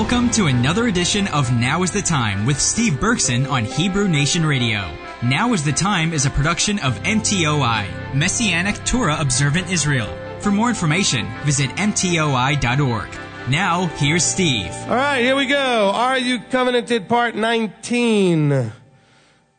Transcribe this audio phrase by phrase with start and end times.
[0.00, 4.46] Welcome to another edition of Now is the Time with Steve Berkson on Hebrew Nation
[4.46, 4.90] Radio.
[5.22, 10.08] Now is the Time is a production of MTOI, Messianic Torah Observant Israel.
[10.40, 13.10] For more information, visit MTOI.org.
[13.50, 14.72] Now, here's Steve.
[14.88, 15.90] All right, here we go.
[15.94, 18.52] Are you covenanted part 19?
[18.52, 18.70] All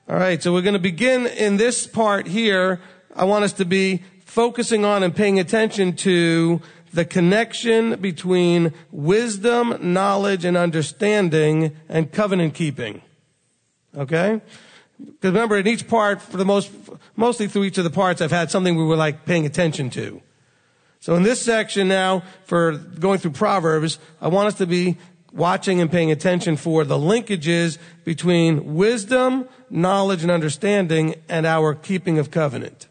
[0.08, 2.82] right, so we're going to begin in this part here.
[3.16, 6.62] I want us to be focusing on and paying attention to
[6.93, 13.01] the connection between wisdom, knowledge, and understanding and covenant keeping.
[13.97, 14.41] Okay?
[15.00, 16.71] Because remember, in each part, for the most,
[17.15, 20.21] mostly through each of the parts, I've had something we were like paying attention to.
[21.00, 24.97] So in this section now, for going through Proverbs, I want us to be
[25.33, 32.19] watching and paying attention for the linkages between wisdom, knowledge, and understanding and our keeping
[32.19, 32.88] of covenant.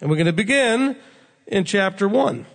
[0.00, 0.96] And we're going to begin
[1.46, 2.46] in chapter one.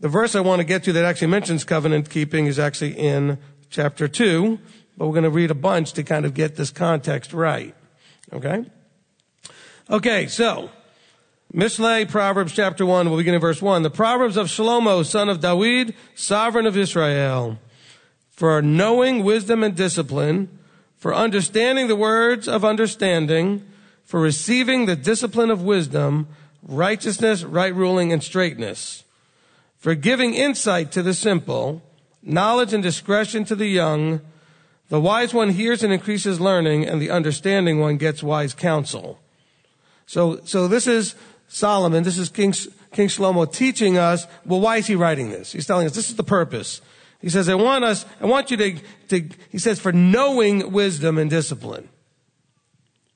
[0.00, 3.38] The verse I want to get to that actually mentions covenant keeping is actually in
[3.70, 4.58] chapter 2,
[4.96, 7.74] but we're going to read a bunch to kind of get this context right.
[8.32, 8.64] Okay?
[9.88, 10.70] Okay, so,
[11.52, 13.82] Mishlei, Proverbs chapter 1, we'll begin in verse 1.
[13.82, 17.58] The Proverbs of Shlomo, son of Dawid, sovereign of Israel,
[18.30, 20.58] for knowing wisdom and discipline,
[20.96, 23.64] for understanding the words of understanding,
[24.02, 26.26] for receiving the discipline of wisdom,
[26.62, 29.03] righteousness, right ruling, and straightness
[29.84, 31.82] for giving insight to the simple,
[32.22, 34.22] knowledge and discretion to the young.
[34.88, 39.20] The wise one hears and increases learning, and the understanding one gets wise counsel.
[40.06, 41.14] So, so this is
[41.48, 42.54] Solomon, this is King,
[42.92, 45.52] King Shlomo teaching us, well, why is he writing this?
[45.52, 46.80] He's telling us this is the purpose.
[47.20, 51.18] He says, I want us, I want you to, to he says, for knowing wisdom
[51.18, 51.90] and discipline.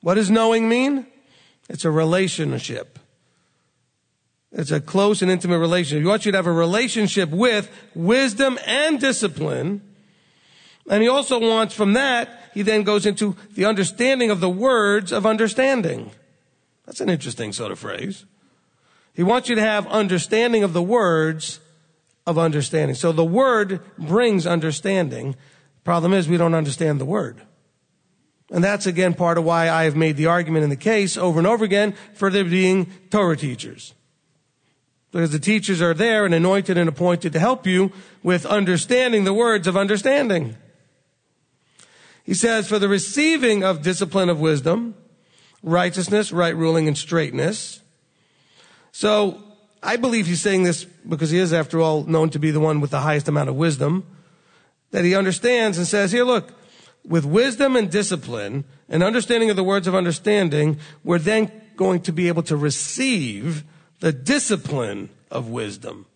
[0.02, 1.06] What does knowing mean?
[1.70, 2.98] It's a relationship.
[4.52, 6.02] It's a close and intimate relationship.
[6.02, 9.82] He wants you to have a relationship with wisdom and discipline.
[10.88, 15.12] And he also wants from that, he then goes into the understanding of the words
[15.12, 16.10] of understanding.
[16.86, 18.24] That's an interesting sort of phrase.
[19.14, 21.60] He wants you to have understanding of the words
[22.26, 22.94] of understanding.
[22.94, 25.36] So the word brings understanding.
[25.84, 27.42] Problem is, we don't understand the word.
[28.50, 31.38] And that's again part of why I have made the argument in the case over
[31.38, 33.92] and over again for there being Torah teachers.
[35.10, 37.92] Because the teachers are there and anointed and appointed to help you
[38.22, 40.56] with understanding the words of understanding.
[42.24, 44.94] He says, for the receiving of discipline of wisdom,
[45.62, 47.80] righteousness, right ruling, and straightness.
[48.92, 49.42] So,
[49.82, 52.80] I believe he's saying this because he is, after all, known to be the one
[52.80, 54.04] with the highest amount of wisdom,
[54.90, 56.52] that he understands and says, here, look,
[57.06, 62.12] with wisdom and discipline and understanding of the words of understanding, we're then going to
[62.12, 63.64] be able to receive
[64.00, 66.06] the discipline of wisdom.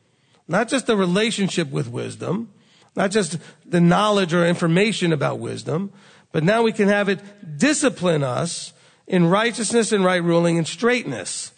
[0.48, 2.50] Not just the relationship with wisdom,
[2.94, 5.92] not just the knowledge or information about wisdom,
[6.30, 7.20] but now we can have it
[7.58, 8.72] discipline us
[9.06, 11.52] in righteousness and right ruling and straightness.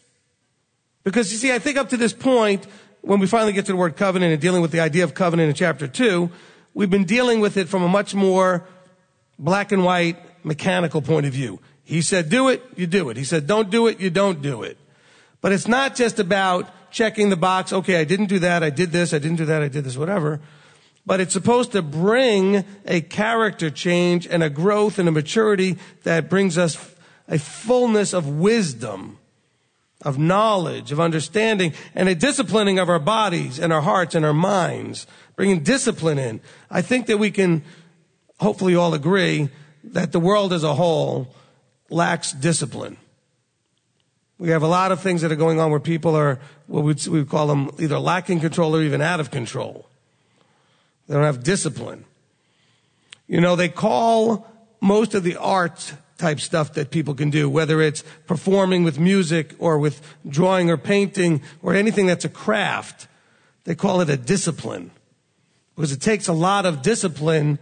[1.02, 2.66] Because you see, I think up to this point,
[3.02, 5.50] when we finally get to the word covenant and dealing with the idea of covenant
[5.50, 6.30] in chapter two,
[6.72, 8.66] we've been dealing with it from a much more
[9.38, 11.60] black and white mechanical point of view.
[11.84, 13.16] He said do it, you do it.
[13.16, 14.78] He said don't do it, you don't do it.
[15.44, 18.92] But it's not just about checking the box, okay, I didn't do that, I did
[18.92, 20.40] this, I didn't do that, I did this, whatever.
[21.04, 26.30] But it's supposed to bring a character change and a growth and a maturity that
[26.30, 26.96] brings us
[27.28, 29.18] a fullness of wisdom,
[30.00, 34.32] of knowledge, of understanding, and a disciplining of our bodies and our hearts and our
[34.32, 35.06] minds,
[35.36, 36.40] bringing discipline in.
[36.70, 37.64] I think that we can
[38.40, 39.50] hopefully all agree
[39.92, 41.34] that the world as a whole
[41.90, 42.96] lacks discipline.
[44.38, 47.06] We have a lot of things that are going on where people are, what we'd,
[47.06, 49.86] we call them either lacking control or even out of control.
[51.06, 52.04] They don't have discipline.
[53.28, 54.46] You know, they call
[54.80, 59.54] most of the art type stuff that people can do, whether it's performing with music
[59.58, 63.08] or with drawing or painting or anything that's a craft,
[63.64, 64.90] they call it a discipline.
[65.74, 67.58] Because it takes a lot of discipline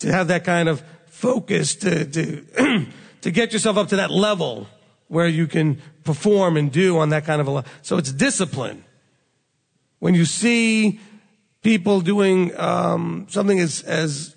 [0.00, 2.86] to have that kind of focus to, to,
[3.20, 4.66] to get yourself up to that level
[5.12, 7.70] where you can perform and do on that kind of a, level.
[7.82, 8.82] so it's discipline.
[9.98, 11.00] When you see
[11.60, 14.34] people doing um, something as, as,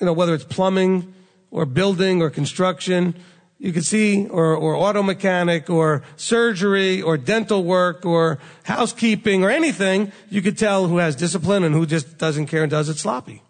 [0.00, 1.12] you know, whether it's plumbing
[1.50, 3.14] or building or construction,
[3.58, 9.50] you can see, or, or auto mechanic or surgery or dental work or housekeeping or
[9.50, 12.96] anything, you could tell who has discipline and who just doesn't care and does it
[12.96, 13.42] sloppy.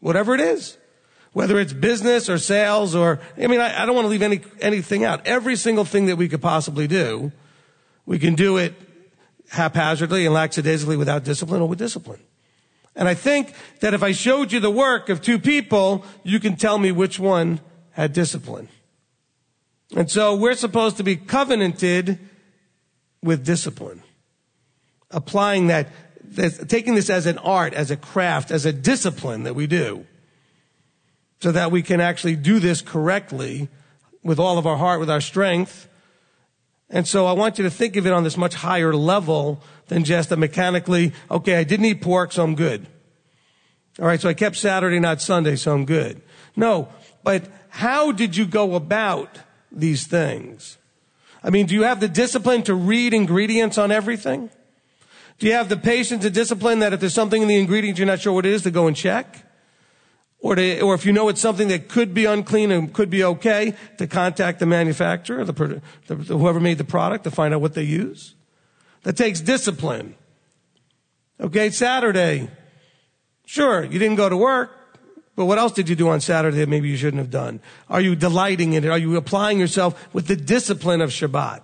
[0.00, 0.78] Whatever it is
[1.34, 4.40] whether it's business or sales or, I mean, I, I don't want to leave any,
[4.60, 5.26] anything out.
[5.26, 7.32] Every single thing that we could possibly do,
[8.06, 8.72] we can do it
[9.50, 12.20] haphazardly and lackadaisically without discipline or with discipline.
[12.94, 16.54] And I think that if I showed you the work of two people, you can
[16.54, 17.60] tell me which one
[17.90, 18.68] had discipline.
[19.96, 22.20] And so we're supposed to be covenanted
[23.24, 24.04] with discipline.
[25.10, 25.88] Applying that,
[26.68, 30.06] taking this as an art, as a craft, as a discipline that we do.
[31.40, 33.68] So that we can actually do this correctly
[34.22, 35.88] with all of our heart, with our strength.
[36.88, 40.04] And so I want you to think of it on this much higher level than
[40.04, 42.86] just a mechanically, okay, I didn't eat pork, so I'm good.
[44.00, 46.22] All right, so I kept Saturday, not Sunday, so I'm good.
[46.56, 46.88] No,
[47.22, 49.38] but how did you go about
[49.70, 50.78] these things?
[51.42, 54.50] I mean, do you have the discipline to read ingredients on everything?
[55.38, 58.06] Do you have the patience and discipline that if there's something in the ingredients you're
[58.06, 59.43] not sure what it is to go and check?
[60.44, 63.24] Or, to, or if you know it's something that could be unclean and could be
[63.24, 67.72] okay, to contact the manufacturer, the, the, whoever made the product, to find out what
[67.72, 68.34] they use.
[69.04, 70.16] That takes discipline.
[71.40, 72.50] Okay, Saturday.
[73.46, 74.70] Sure, you didn't go to work,
[75.34, 77.60] but what else did you do on Saturday that maybe you shouldn't have done?
[77.88, 78.90] Are you delighting in it?
[78.90, 81.62] Are you applying yourself with the discipline of Shabbat?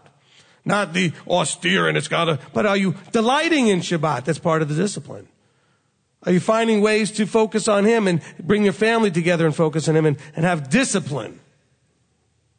[0.65, 4.25] Not the austere and it's gotta, but are you delighting in Shabbat?
[4.25, 5.29] That's part of the discipline.
[6.25, 9.89] Are you finding ways to focus on Him and bring your family together and focus
[9.89, 11.41] on Him and, and have discipline?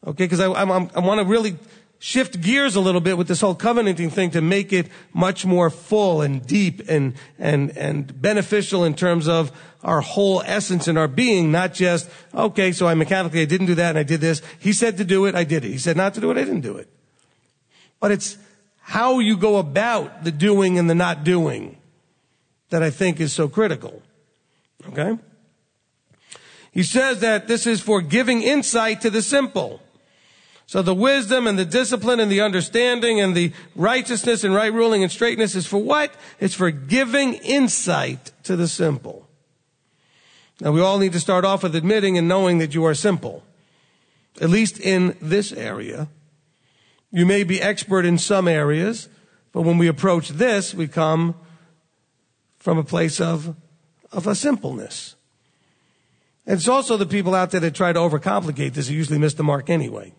[0.05, 1.57] Okay, because I, I, I want to really
[1.99, 5.69] shift gears a little bit with this whole covenanting thing to make it much more
[5.69, 9.51] full and deep and, and, and beneficial in terms of
[9.83, 13.75] our whole essence and our being, not just, okay, so I mechanically, I didn't do
[13.75, 14.41] that and I did this.
[14.57, 15.69] He said to do it, I did it.
[15.69, 16.89] He said not to do it, I didn't do it.
[17.99, 18.39] But it's
[18.79, 21.77] how you go about the doing and the not doing
[22.71, 24.01] that I think is so critical.
[24.87, 25.17] Okay?
[26.71, 29.81] He says that this is for giving insight to the simple.
[30.65, 35.03] So the wisdom and the discipline and the understanding and the righteousness and right ruling
[35.03, 36.13] and straightness is for what?
[36.39, 39.27] It's for giving insight to the simple.
[40.61, 43.43] Now we all need to start off with admitting and knowing that you are simple.
[44.39, 46.07] At least in this area.
[47.11, 49.09] You may be expert in some areas,
[49.51, 51.35] but when we approach this, we come
[52.61, 53.55] from a place of,
[54.11, 55.15] of a simpleness.
[56.45, 59.33] And it's also the people out there that try to overcomplicate this who usually miss
[59.33, 60.13] the mark anyway.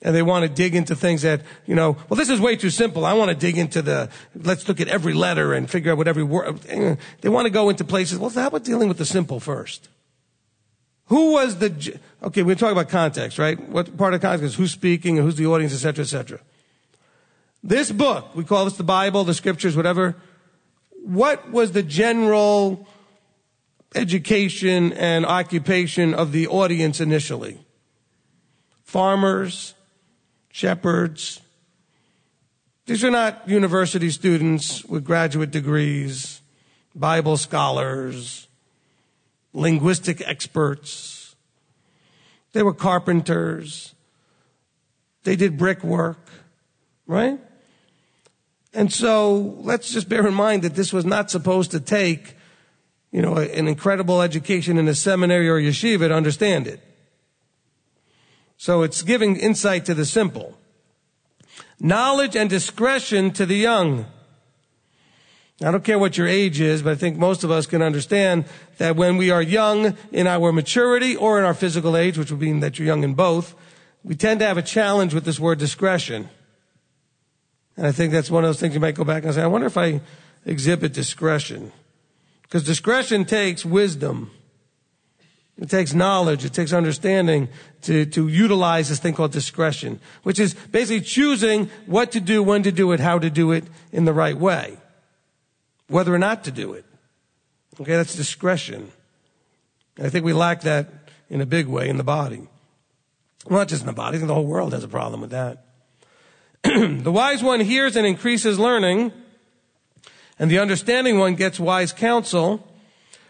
[0.00, 2.70] And they want to dig into things that, you know, well, this is way too
[2.70, 3.04] simple.
[3.04, 6.08] I want to dig into the, let's look at every letter and figure out what
[6.08, 6.56] every word,
[7.20, 8.18] they want to go into places.
[8.18, 9.90] Well, how about dealing with the simple first?
[11.06, 13.60] Who was the, okay, we're talking about context, right?
[13.68, 16.40] What part of context is who's speaking and who's the audience, etc., etc.
[17.62, 20.16] This book, we call this the Bible, the scriptures, whatever,
[21.04, 22.86] what was the general
[23.94, 27.58] education and occupation of the audience initially?
[28.84, 29.74] Farmers,
[30.50, 31.40] shepherds.
[32.86, 36.40] These are not university students with graduate degrees,
[36.94, 38.48] Bible scholars,
[39.52, 41.34] linguistic experts.
[42.52, 43.94] They were carpenters.
[45.24, 46.18] They did brickwork,
[47.06, 47.40] right?
[48.74, 52.36] And so let's just bear in mind that this was not supposed to take,
[53.10, 56.80] you know, an incredible education in a seminary or yeshiva to understand it.
[58.56, 60.58] So it's giving insight to the simple.
[61.80, 64.06] Knowledge and discretion to the young.
[65.60, 68.46] I don't care what your age is, but I think most of us can understand
[68.78, 72.40] that when we are young in our maturity or in our physical age, which would
[72.40, 73.54] mean that you're young in both,
[74.02, 76.28] we tend to have a challenge with this word discretion.
[77.76, 79.46] And I think that's one of those things you might go back and say, I
[79.46, 80.00] wonder if I
[80.44, 81.72] exhibit discretion.
[82.42, 84.30] Because discretion takes wisdom.
[85.58, 86.44] It takes knowledge.
[86.44, 87.48] It takes understanding
[87.82, 92.62] to, to utilize this thing called discretion, which is basically choosing what to do, when
[92.64, 94.76] to do it, how to do it in the right way.
[95.88, 96.84] Whether or not to do it.
[97.80, 98.90] Okay, that's discretion.
[99.96, 100.88] And I think we lack that
[101.30, 102.48] in a big way in the body.
[103.46, 105.30] Well, not just in the body, I think the whole world has a problem with
[105.30, 105.64] that.
[107.02, 109.12] the wise one hears and increases learning,
[110.38, 112.68] and the understanding one gets wise counsel.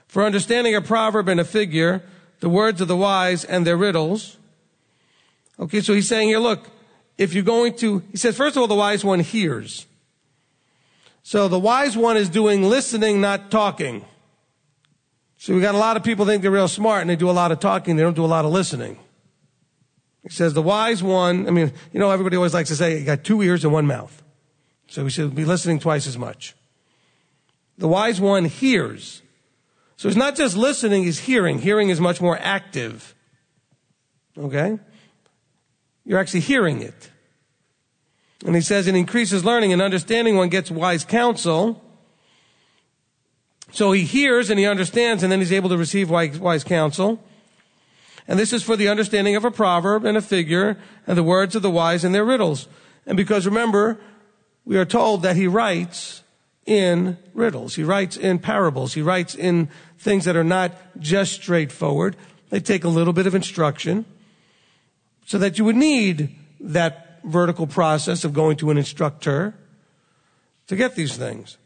[0.07, 2.03] For understanding a proverb and a figure,
[2.41, 4.37] the words of the wise and their riddles.
[5.59, 6.69] Okay, so he's saying here, look,
[7.17, 9.87] if you're going to, he says, first of all, the wise one hears.
[11.23, 14.05] So the wise one is doing listening, not talking.
[15.39, 17.33] So we got a lot of people think they're real smart and they do a
[17.33, 18.99] lot of talking, they don't do a lot of listening.
[20.23, 23.05] He says the wise one, I mean, you know, everybody always likes to say you
[23.05, 24.23] got two ears and one mouth.
[24.87, 26.55] So we should be listening twice as much.
[27.79, 29.23] The wise one hears.
[29.97, 31.59] So he's not just listening, he's hearing.
[31.59, 33.15] Hearing is much more active.
[34.39, 34.79] Okay?
[36.05, 37.11] You're actually hearing it.
[38.45, 41.83] And he says it increases learning and understanding one gets wise counsel.
[43.71, 47.23] So he hears and he understands and then he's able to receive wise, wise counsel.
[48.29, 51.57] And this is for the understanding of a proverb and a figure and the words
[51.57, 52.69] of the wise and their riddles.
[53.07, 54.01] And because remember,
[54.65, 56.23] we are told that he writes
[56.65, 57.75] in riddles.
[57.75, 58.95] He writes in parables.
[58.95, 62.17] He writes in things that are not just straightforward.
[62.51, 64.05] They take a little bit of instruction
[65.27, 69.55] so that you would need that vertical process of going to an instructor
[70.67, 71.57] to get these things.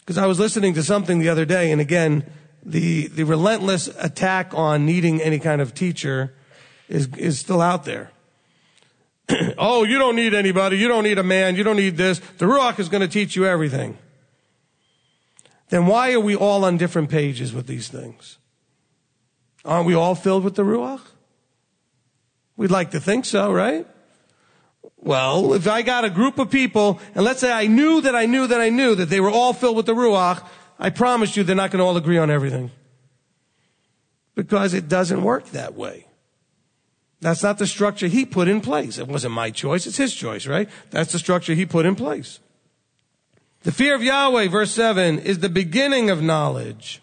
[0.00, 2.30] Because I was listening to something the other day, and again,
[2.62, 6.34] the, the relentless attack on needing any kind of teacher
[6.88, 8.10] is, is still out there.
[9.58, 10.76] oh, you don't need anybody.
[10.76, 11.56] You don't need a man.
[11.56, 12.20] You don't need this.
[12.38, 13.96] The Ruach is going to teach you everything.
[15.68, 18.38] Then why are we all on different pages with these things?
[19.64, 21.00] Aren't we all filled with the Ruach?
[22.56, 23.86] We'd like to think so, right?
[24.96, 28.26] Well, if I got a group of people, and let's say I knew that I
[28.26, 30.46] knew that I knew that they were all filled with the Ruach,
[30.80, 32.70] I promise you they're not going to all agree on everything.
[34.34, 36.06] Because it doesn't work that way.
[37.20, 38.98] That's not the structure he put in place.
[38.98, 40.70] It wasn't my choice, it's his choice, right?
[40.90, 42.40] That's the structure he put in place.
[43.62, 47.02] The fear of Yahweh, verse 7, is the beginning of knowledge.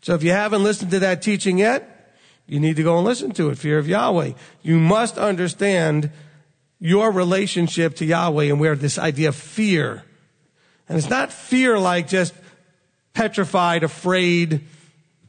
[0.00, 2.14] So if you haven't listened to that teaching yet,
[2.46, 3.58] you need to go and listen to it.
[3.58, 4.32] Fear of Yahweh.
[4.62, 6.10] You must understand
[6.78, 10.02] your relationship to Yahweh and where this idea of fear.
[10.88, 12.32] And it's not fear like just
[13.14, 14.64] petrified, afraid,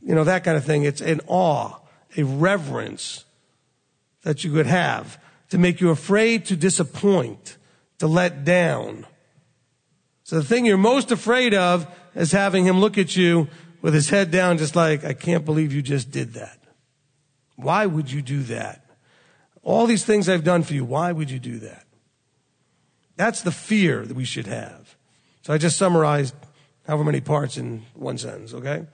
[0.01, 0.83] you know, that kind of thing.
[0.83, 1.75] It's an awe,
[2.17, 3.25] a reverence
[4.23, 5.19] that you could have
[5.49, 7.57] to make you afraid to disappoint,
[7.99, 9.05] to let down.
[10.23, 13.47] So the thing you're most afraid of is having him look at you
[13.81, 16.57] with his head down, just like, I can't believe you just did that.
[17.55, 18.85] Why would you do that?
[19.63, 21.85] All these things I've done for you, why would you do that?
[23.17, 24.95] That's the fear that we should have.
[25.43, 26.33] So I just summarized
[26.87, 28.85] however many parts in one sentence, okay?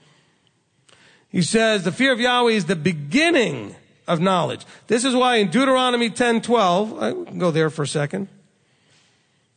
[1.29, 3.75] He says, the fear of Yahweh is the beginning
[4.07, 4.65] of knowledge.
[4.87, 8.29] This is why in Deuteronomy 10, 12, I can go there for a second.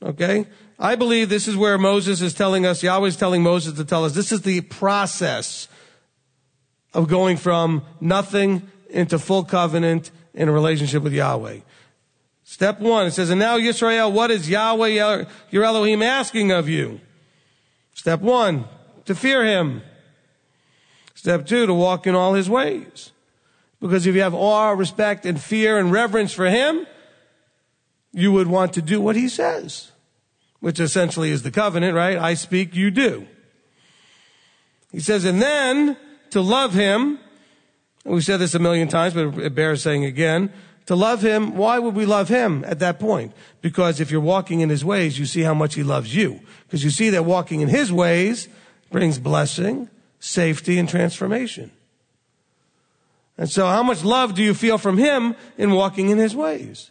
[0.03, 0.47] Okay?
[0.79, 4.05] I believe this is where Moses is telling us, Yahweh is telling Moses to tell
[4.05, 5.69] us, this is the process
[6.93, 11.61] of going from nothing into full covenant in a relationship with Yahweh.
[12.43, 17.01] Step one, it says, and now Yisrael, what is Yahweh, your Elohim, asking of you?
[18.01, 18.65] Step one,
[19.05, 19.83] to fear him.
[21.15, 23.13] Step two, to walk in all his ways.
[23.79, 26.87] Because if you have awe, respect, and fear and reverence for him,
[28.11, 29.93] you would want to do what he says,
[30.61, 32.17] which essentially is the covenant, right?
[32.17, 33.27] I speak, you do.
[34.91, 35.99] He says, and then
[36.31, 37.19] to love him.
[38.07, 40.51] We've said this a million times, but it bears saying again.
[40.87, 43.33] To love him, why would we love him at that point?
[43.61, 46.41] Because if you're walking in his ways, you see how much he loves you.
[46.67, 48.49] Because you see that walking in his ways
[48.91, 51.71] brings blessing, safety, and transformation.
[53.39, 56.91] And so how much love do you feel from him in walking in his ways?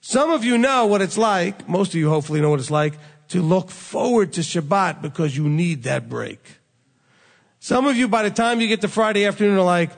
[0.00, 2.94] Some of you know what it's like, most of you hopefully know what it's like,
[3.28, 6.40] to look forward to Shabbat because you need that break.
[7.58, 9.90] Some of you, by the time you get to Friday afternoon, are like,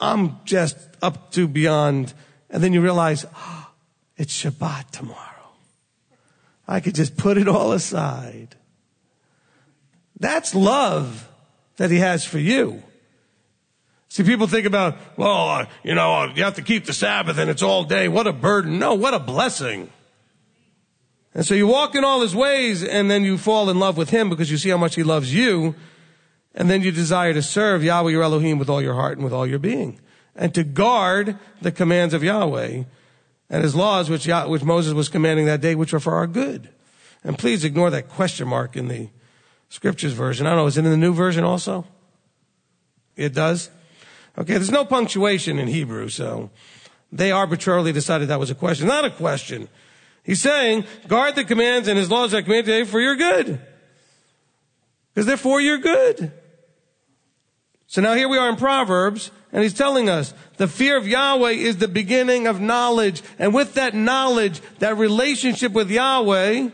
[0.00, 2.14] I'm just up to beyond
[2.52, 3.70] and then you realize, oh,
[4.16, 5.18] it's Shabbat tomorrow.
[6.68, 8.54] I could just put it all aside.
[10.20, 11.28] That's love
[11.78, 12.82] that he has for you.
[14.08, 17.62] See, people think about, well, you know, you have to keep the Sabbath and it's
[17.62, 18.08] all day.
[18.08, 18.78] What a burden.
[18.78, 19.90] No, what a blessing.
[21.34, 24.10] And so you walk in all his ways and then you fall in love with
[24.10, 25.74] him because you see how much he loves you.
[26.54, 29.32] And then you desire to serve Yahweh your Elohim with all your heart and with
[29.32, 29.98] all your being
[30.34, 32.84] and to guard the commands of Yahweh
[33.50, 36.26] and his laws, which, Yah- which Moses was commanding that day, which are for our
[36.26, 36.68] good.
[37.24, 39.08] And please ignore that question mark in the
[39.68, 40.46] scriptures version.
[40.46, 41.86] I don't know, is it in the new version also?
[43.16, 43.70] It does?
[44.38, 46.50] Okay, there's no punctuation in Hebrew, so
[47.12, 48.88] they arbitrarily decided that was a question.
[48.88, 49.68] Not a question.
[50.24, 53.60] He's saying, guard the commands and his laws I command today for your good.
[55.12, 56.32] Because they're for your good.
[57.92, 61.50] So now here we are in Proverbs, and he's telling us the fear of Yahweh
[61.50, 63.22] is the beginning of knowledge.
[63.38, 66.70] And with that knowledge, that relationship with Yahweh,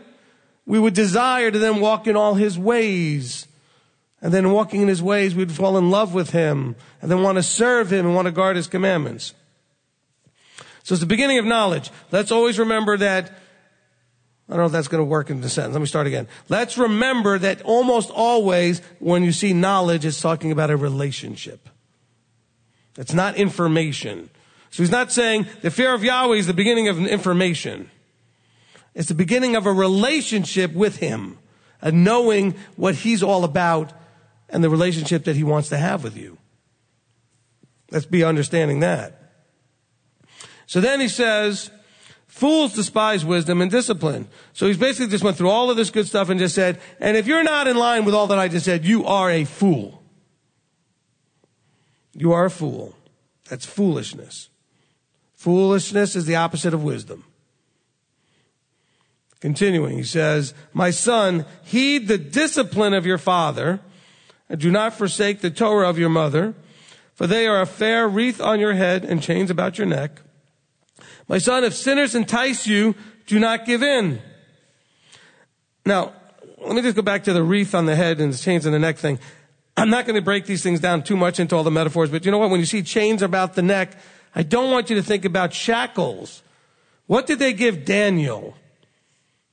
[0.65, 3.49] we would desire to then walk in all his ways.
[4.21, 7.35] And then walking in his ways, we'd fall in love with him and then want
[7.35, 9.33] to serve him and want to guard his commandments.
[10.83, 11.91] So it's the beginning of knowledge.
[12.13, 13.29] Let's always remember that
[14.49, 15.73] I don't know if that's going to work in the sentence.
[15.73, 16.27] Let me start again.
[16.49, 21.69] Let's remember that almost always when you see knowledge, it's talking about a relationship.
[22.97, 24.31] It's not information.
[24.71, 27.91] So he's not saying the fear of Yahweh is the beginning of an information.
[28.95, 31.37] It's the beginning of a relationship with him.
[31.81, 33.93] a knowing what he's all about
[34.49, 36.37] and the relationship that he wants to have with you.
[37.91, 39.15] Let's be understanding that.
[40.67, 41.71] So then he says,
[42.29, 44.27] fools despise wisdom and discipline.
[44.53, 47.17] So he's basically just went through all of this good stuff and just said, and
[47.17, 50.01] if you're not in line with all that I just said, you are a fool.
[52.13, 52.95] You are a fool.
[53.49, 54.49] That's foolishness.
[55.33, 57.25] Foolishness is the opposite of wisdom.
[59.39, 63.79] Continuing, he says, My son, heed the discipline of your father,
[64.49, 66.53] and do not forsake the Torah of your mother,
[67.15, 70.21] for they are a fair wreath on your head and chains about your neck.
[71.29, 72.95] My son, if sinners entice you,
[73.27, 74.19] do not give in.
[75.85, 76.13] Now,
[76.57, 78.71] let me just go back to the wreath on the head and the chains on
[78.71, 79.19] the neck thing.
[79.77, 82.25] I'm not going to break these things down too much into all the metaphors, but
[82.25, 82.49] you know what?
[82.49, 83.97] When you see chains about the neck,
[84.35, 86.41] I don't want you to think about shackles.
[87.05, 88.57] What did they give Daniel?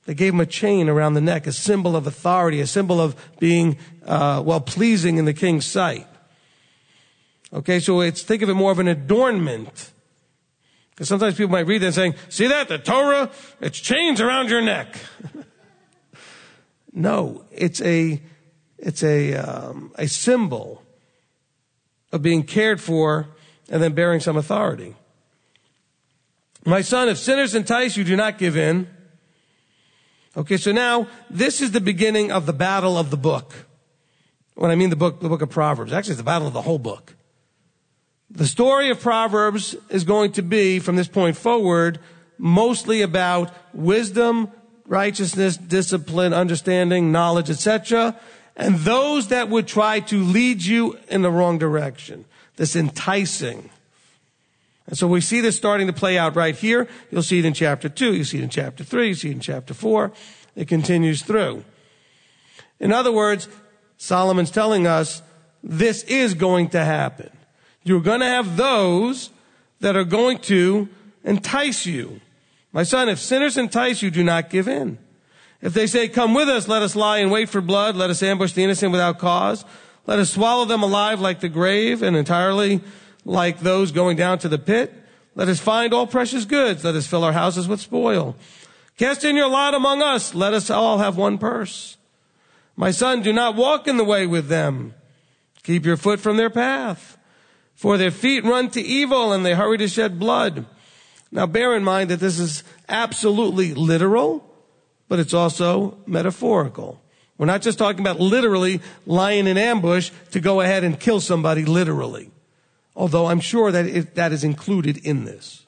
[0.05, 3.15] They gave him a chain around the neck, a symbol of authority, a symbol of
[3.39, 6.07] being, uh, well, pleasing in the king's sight.
[7.53, 9.91] Okay, so it's, think of it more of an adornment.
[10.97, 12.69] Because sometimes people might read that and saying, see that?
[12.69, 13.29] The Torah,
[13.61, 14.99] it's chains around your neck.
[16.91, 18.19] no, it's a,
[18.79, 20.81] it's a, um, a symbol
[22.11, 23.27] of being cared for
[23.69, 24.95] and then bearing some authority.
[26.65, 28.87] My son, if sinners entice you, do not give in.
[30.35, 33.53] Okay, so now this is the beginning of the battle of the book.
[34.55, 36.63] When I mean the book, the book of Proverbs, actually it's the battle of the
[36.63, 37.16] whole book.
[38.29, 41.99] The story of Proverbs is going to be, from this point forward,
[42.37, 44.51] mostly about wisdom,
[44.85, 48.19] righteousness, discipline, understanding, knowledge, etc
[48.57, 52.25] and those that would try to lead you in the wrong direction.
[52.55, 53.69] This enticing.
[54.87, 56.87] And so we see this starting to play out right here.
[57.11, 59.33] You'll see it in chapter 2, you see it in chapter 3, you see it
[59.33, 60.11] in chapter 4.
[60.55, 61.63] It continues through.
[62.79, 63.47] In other words,
[63.97, 65.21] Solomon's telling us
[65.63, 67.29] this is going to happen.
[67.87, 69.29] You're going to have those
[69.79, 70.89] that are going to
[71.23, 72.19] entice you.
[72.73, 74.97] My son, if sinners entice you, do not give in.
[75.61, 78.21] If they say, come with us, let us lie and wait for blood, let us
[78.21, 79.65] ambush the innocent without cause,
[80.05, 82.81] let us swallow them alive like the grave and entirely
[83.25, 84.93] like those going down to the pit.
[85.35, 86.83] Let us find all precious goods.
[86.83, 88.35] Let us fill our houses with spoil.
[88.97, 90.33] Cast in your lot among us.
[90.33, 91.97] Let us all have one purse.
[92.75, 94.93] My son, do not walk in the way with them.
[95.63, 97.16] Keep your foot from their path.
[97.77, 100.65] For their feet run to evil and they hurry to shed blood.
[101.31, 104.43] Now bear in mind that this is absolutely literal
[105.07, 107.01] but it's also metaphorical.
[107.37, 111.65] We're not just talking about literally lying in ambush to go ahead and kill somebody
[111.65, 112.31] literally.
[112.95, 115.63] Although I'm sure that it, that is included in this.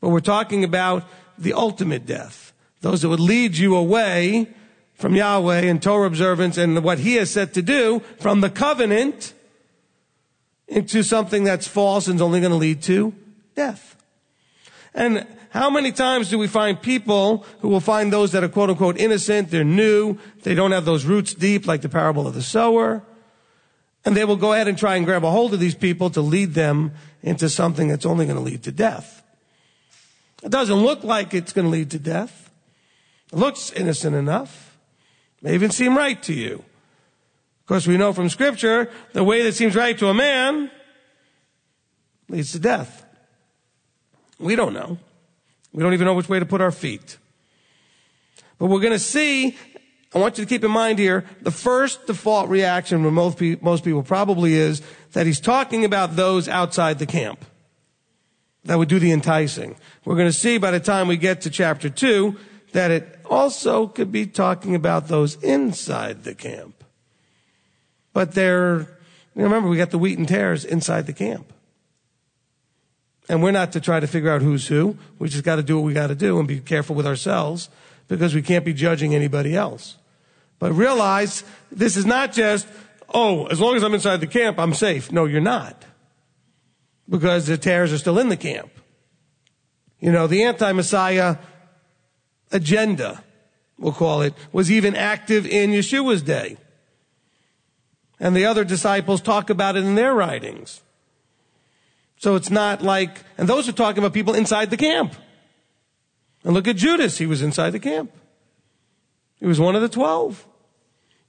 [0.00, 1.04] But we're talking about
[1.36, 2.52] the ultimate death.
[2.80, 4.48] Those that would lead you away
[4.94, 9.34] from Yahweh and Torah observance and what He has said to do from the covenant
[10.70, 13.12] into something that's false and is only going to lead to
[13.56, 13.96] death.
[14.94, 18.70] And how many times do we find people who will find those that are quote
[18.70, 22.42] unquote innocent, they're new, they don't have those roots deep like the parable of the
[22.42, 23.02] sower,
[24.04, 26.20] and they will go ahead and try and grab a hold of these people to
[26.22, 29.22] lead them into something that's only going to lead to death.
[30.42, 32.50] It doesn't look like it's going to lead to death.
[33.32, 34.78] It looks innocent enough.
[35.38, 36.64] It may even seem right to you.
[37.70, 40.72] Course, we know from scripture the way that seems right to a man
[42.28, 43.06] leads to death.
[44.40, 44.98] We don't know.
[45.72, 47.16] We don't even know which way to put our feet.
[48.58, 49.56] But we're going to see,
[50.12, 53.84] I want you to keep in mind here, the first default reaction from most, most
[53.84, 57.44] people probably is that he's talking about those outside the camp
[58.64, 59.76] that would do the enticing.
[60.04, 62.36] We're going to see by the time we get to chapter 2
[62.72, 66.79] that it also could be talking about those inside the camp.
[68.12, 68.86] But they're,
[69.34, 71.52] remember, we got the wheat and tares inside the camp.
[73.28, 74.96] And we're not to try to figure out who's who.
[75.20, 77.68] We just got to do what we got to do and be careful with ourselves
[78.08, 79.96] because we can't be judging anybody else.
[80.58, 82.66] But realize this is not just,
[83.14, 85.12] oh, as long as I'm inside the camp, I'm safe.
[85.12, 85.84] No, you're not.
[87.08, 88.70] Because the tares are still in the camp.
[90.00, 91.36] You know, the anti-Messiah
[92.50, 93.22] agenda,
[93.78, 96.56] we'll call it, was even active in Yeshua's day.
[98.20, 100.82] And the other disciples talk about it in their writings.
[102.18, 105.14] So it's not like, and those are talking about people inside the camp.
[106.44, 107.16] And look at Judas.
[107.16, 108.12] He was inside the camp.
[109.38, 110.46] He was one of the twelve.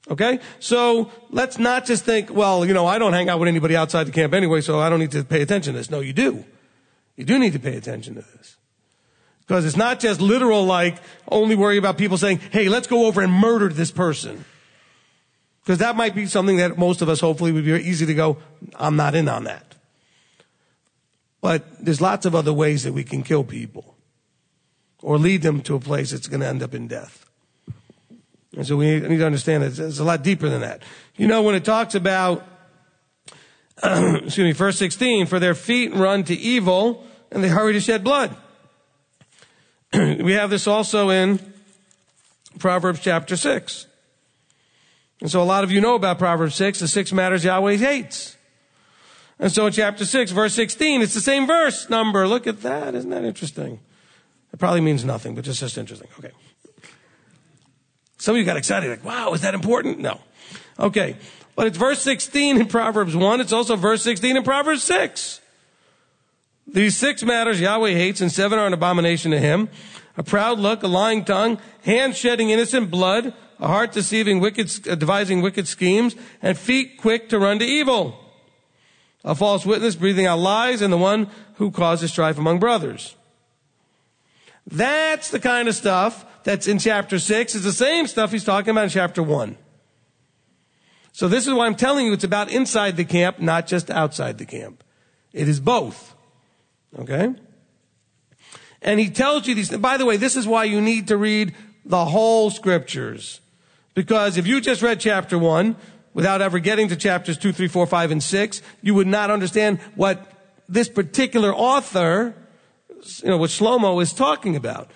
[0.10, 0.40] Okay?
[0.60, 4.06] So let's not just think, well, you know, I don't hang out with anybody outside
[4.06, 5.90] the camp anyway, so I don't need to pay attention to this.
[5.90, 6.44] No, you do.
[7.16, 8.58] You do need to pay attention to this.
[9.40, 10.98] Because it's not just literal like
[11.30, 14.44] only worry about people saying, hey, let's go over and murder this person.
[15.64, 18.38] Because that might be something that most of us hopefully would be easy to go,
[18.76, 19.76] I'm not in on that.
[21.40, 23.96] But there's lots of other ways that we can kill people
[25.02, 27.26] or lead them to a place that's going to end up in death.
[28.56, 30.84] And so we need to understand that it's a lot deeper than that.
[31.16, 32.46] You know, when it talks about,
[33.84, 38.04] excuse me, verse 16, for their feet run to evil and they hurry to shed
[38.04, 38.36] blood.
[39.94, 41.40] we have this also in
[42.60, 43.88] Proverbs chapter 6.
[45.22, 48.36] And so a lot of you know about Proverbs 6, the six matters Yahweh hates.
[49.40, 52.28] And so in chapter 6, verse 16, it's the same verse number.
[52.28, 52.96] Look at that.
[52.96, 53.80] Isn't that interesting?
[54.52, 56.10] It probably means nothing, but it's just interesting.
[56.20, 56.32] Okay.
[58.18, 60.00] Some of you got excited, like, wow, is that important?
[60.00, 60.20] No.
[60.80, 61.16] Okay.
[61.56, 63.42] But it's verse 16 in Proverbs 1.
[63.42, 65.42] It's also verse 16 in Proverbs 6.
[66.68, 69.70] These six matters Yahweh hates, and seven are an abomination to him.
[70.18, 74.96] A proud look, a lying tongue, hands shedding innocent blood, a heart deceiving wicked, uh,
[74.96, 78.18] devising wicked schemes, and feet quick to run to evil.
[79.24, 83.16] A false witness breathing out lies, and the one who causes strife among brothers.
[84.66, 88.72] That's the kind of stuff that's in chapter 6 It's the same stuff he's talking
[88.72, 89.58] about in chapter 1.
[91.14, 94.38] So this is why I'm telling you it's about inside the camp, not just outside
[94.38, 94.84] the camp.
[95.34, 96.16] It is both.
[96.98, 97.36] Okay?
[98.82, 101.54] And he tells you these, by the way, this is why you need to read
[101.86, 103.40] the whole scriptures.
[103.94, 105.76] Because if you just read chapter one,
[106.14, 109.80] without ever getting to chapters two, three, four, five, and six, you would not understand
[109.96, 110.32] what
[110.68, 112.36] this particular author,
[113.24, 114.90] you know, what Shlomo is talking about.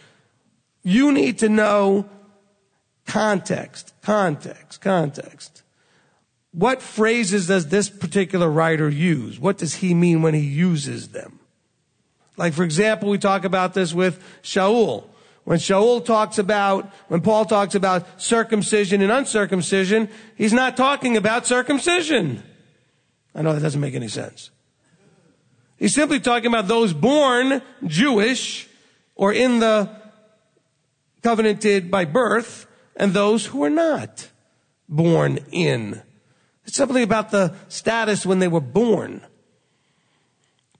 [0.84, 2.10] You need to know
[3.06, 5.64] context, context, context.
[6.52, 9.40] What phrases does this particular writer use?
[9.40, 11.40] What does he mean when he uses them?
[12.38, 15.06] Like, for example, we talk about this with Shaul.
[15.46, 21.46] When Shaul talks about, when Paul talks about circumcision and uncircumcision, he's not talking about
[21.46, 22.42] circumcision.
[23.36, 24.50] I know that doesn't make any sense.
[25.78, 28.68] He's simply talking about those born Jewish
[29.16, 29.90] or in the
[31.22, 34.30] covenanted by birth and those who are not
[34.90, 36.02] born in.
[36.66, 39.22] It's simply about the status when they were born.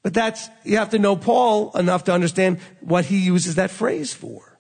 [0.02, 4.12] But that's, you have to know Paul enough to understand what he uses that phrase
[4.12, 4.55] for.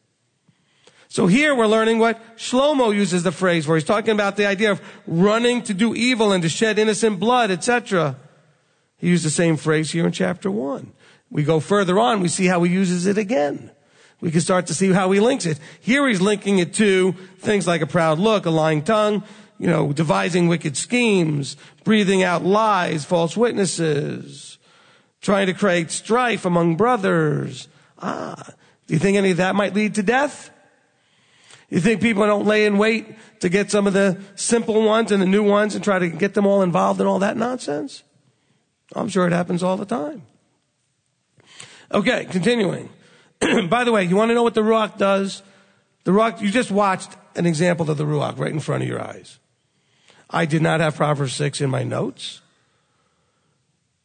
[1.15, 3.75] So here we're learning what Shlomo uses the phrase for.
[3.75, 7.51] He's talking about the idea of running to do evil and to shed innocent blood,
[7.51, 8.17] etc.
[8.97, 10.91] He used the same phrase here in chapter one.
[11.29, 13.71] We go further on, we see how he uses it again.
[14.19, 15.57] We can start to see how he links it.
[15.79, 19.23] Here he's linking it to things like a proud look, a lying tongue,
[19.57, 24.57] you know, devising wicked schemes, breathing out lies, false witnesses,
[25.21, 27.69] trying to create strife among brothers.
[27.99, 28.49] Ah,
[28.85, 30.51] do you think any of that might lead to death?
[31.69, 35.21] You think people don't lay in wait to get some of the simple ones and
[35.21, 38.03] the new ones and try to get them all involved in all that nonsense?
[38.95, 40.23] I'm sure it happens all the time.
[41.91, 42.89] Okay, continuing.
[43.69, 45.41] By the way, you want to know what the Ruach does?
[46.03, 49.01] The Ruach, you just watched an example of the Ruach right in front of your
[49.01, 49.39] eyes.
[50.29, 52.41] I did not have Proverbs 6 in my notes.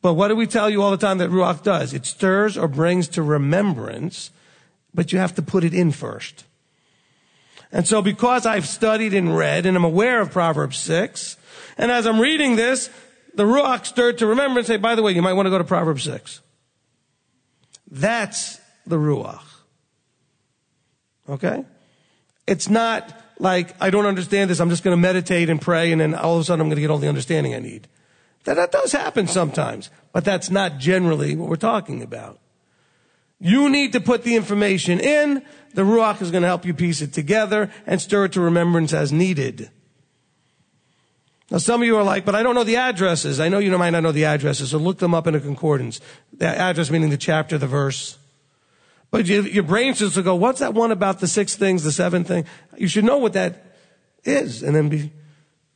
[0.02, 1.92] But what do we tell you all the time that Ruach does?
[1.92, 4.30] It stirs or brings to remembrance,
[4.94, 6.44] but you have to put it in first.
[7.72, 11.36] And so because I've studied and read and I'm aware of Proverbs 6,
[11.78, 12.90] and as I'm reading this,
[13.34, 15.58] the Ruach stirred to remember and say, by the way, you might want to go
[15.58, 16.40] to Proverbs 6.
[17.90, 19.42] That's the Ruach.
[21.28, 21.64] Okay?
[22.46, 26.00] It's not like, I don't understand this, I'm just going to meditate and pray, and
[26.00, 27.88] then all of a sudden I'm going to get all the understanding I need.
[28.44, 32.38] That, that does happen sometimes, but that's not generally what we're talking about.
[33.40, 35.42] You need to put the information in.
[35.72, 38.92] The Ruach is going to help you piece it together and stir it to remembrance
[38.92, 39.70] as needed.
[41.50, 43.40] Now, some of you are like, but I don't know the addresses.
[43.40, 46.00] I know you might not know the addresses, so look them up in a concordance.
[46.36, 48.18] The address meaning the chapter, the verse.
[49.10, 51.90] But you, your brain just will go, what's that one about the six things, the
[51.90, 52.44] seven thing?
[52.76, 53.64] You should know what that
[54.22, 55.10] is and then be,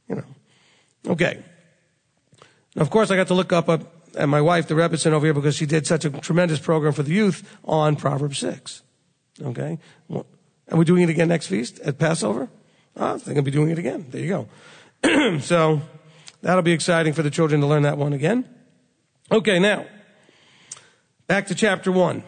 [0.09, 0.25] you know.
[1.09, 1.43] Okay.
[2.77, 3.69] Now, of course, I got to look up
[4.15, 7.03] at my wife, the Rebbetzin over here, because she did such a tremendous program for
[7.03, 8.83] the youth on Proverbs 6.
[9.43, 9.79] Okay?
[10.09, 10.27] Well,
[10.71, 12.49] are we doing it again next feast at Passover?
[12.97, 14.07] I think I'll be doing it again.
[14.11, 14.49] There you
[15.03, 15.39] go.
[15.41, 15.83] so,
[16.43, 18.49] that'll be exciting for the children to learn that one again.
[19.31, 19.87] Okay, now,
[21.27, 22.23] back to chapter 1.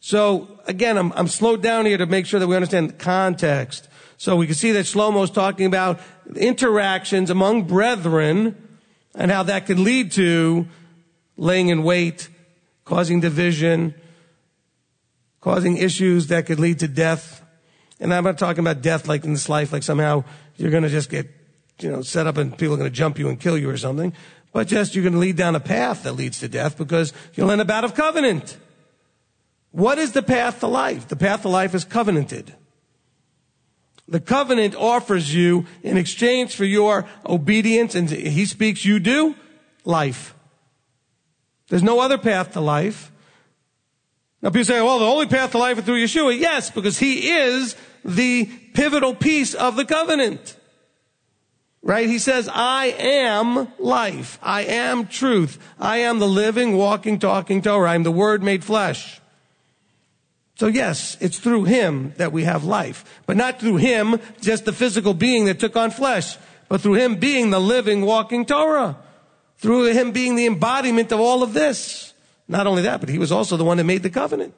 [0.00, 3.88] So, again, I'm, I'm slowed down here to make sure that we understand the context.
[4.16, 6.00] So we can see that Shlomo is talking about
[6.34, 8.68] interactions among brethren
[9.14, 10.66] and how that could lead to
[11.40, 12.28] laying in wait,
[12.84, 13.94] causing division,
[15.40, 17.42] causing issues that could lead to death.
[17.98, 20.24] And I'm not talking about death like in this life, like somehow
[20.56, 21.28] you're going to just get,
[21.80, 23.78] you know, set up and people are going to jump you and kill you or
[23.78, 24.12] something.
[24.52, 27.50] But just you're going to lead down a path that leads to death because you'll
[27.50, 28.58] end up out of covenant.
[29.70, 31.08] What is the path to life?
[31.08, 32.54] The path to life is covenanted.
[34.08, 39.36] The covenant offers you in exchange for your obedience and he speaks, you do
[39.84, 40.34] life.
[41.70, 43.10] There's no other path to life.
[44.42, 46.38] Now people say, well, the only path to life is through Yeshua.
[46.38, 50.56] Yes, because he is the pivotal piece of the covenant.
[51.82, 52.08] Right?
[52.08, 54.38] He says, I am life.
[54.42, 55.58] I am truth.
[55.78, 57.90] I am the living, walking, talking Torah.
[57.90, 59.20] I'm the word made flesh.
[60.56, 64.74] So yes, it's through him that we have life, but not through him, just the
[64.74, 66.36] physical being that took on flesh,
[66.68, 68.98] but through him being the living, walking Torah.
[69.60, 72.14] Through him being the embodiment of all of this.
[72.48, 74.54] Not only that, but he was also the one that made the covenant.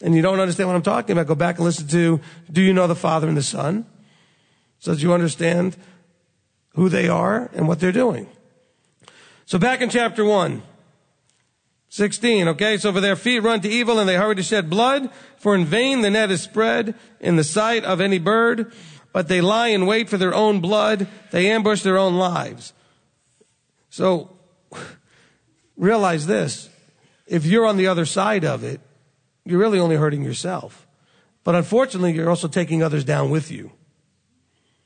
[0.00, 2.72] And you don't understand what I'm talking about, go back and listen to Do You
[2.72, 3.84] Know the Father and the Son?
[4.78, 5.76] So that you understand
[6.74, 8.28] who they are and what they're doing.
[9.46, 10.62] So back in chapter 1,
[11.88, 12.76] 16, okay?
[12.78, 15.64] So for their feet run to evil and they hurry to shed blood, for in
[15.64, 18.72] vain the net is spread in the sight of any bird,
[19.12, 22.72] but they lie in wait for their own blood, they ambush their own lives.
[23.92, 24.30] So
[25.76, 26.70] realize this.
[27.26, 28.80] If you're on the other side of it,
[29.44, 30.86] you're really only hurting yourself.
[31.44, 33.70] But unfortunately, you're also taking others down with you.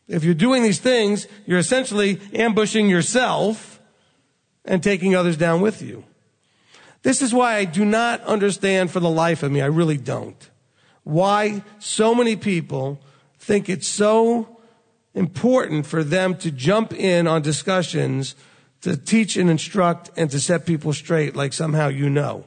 [0.09, 3.81] If you're doing these things, you're essentially ambushing yourself
[4.65, 6.03] and taking others down with you.
[7.03, 9.63] This is why I do not understand for the life of me.
[9.63, 10.51] I really don't.
[11.05, 13.01] Why so many people
[13.39, 14.59] think it's so
[15.15, 18.35] important for them to jump in on discussions
[18.87, 22.45] to teach and instruct and to set people straight like somehow you know.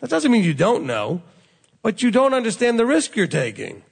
[0.00, 1.22] That doesn't mean you don't know,
[1.80, 3.82] but you don't understand the risk you're taking.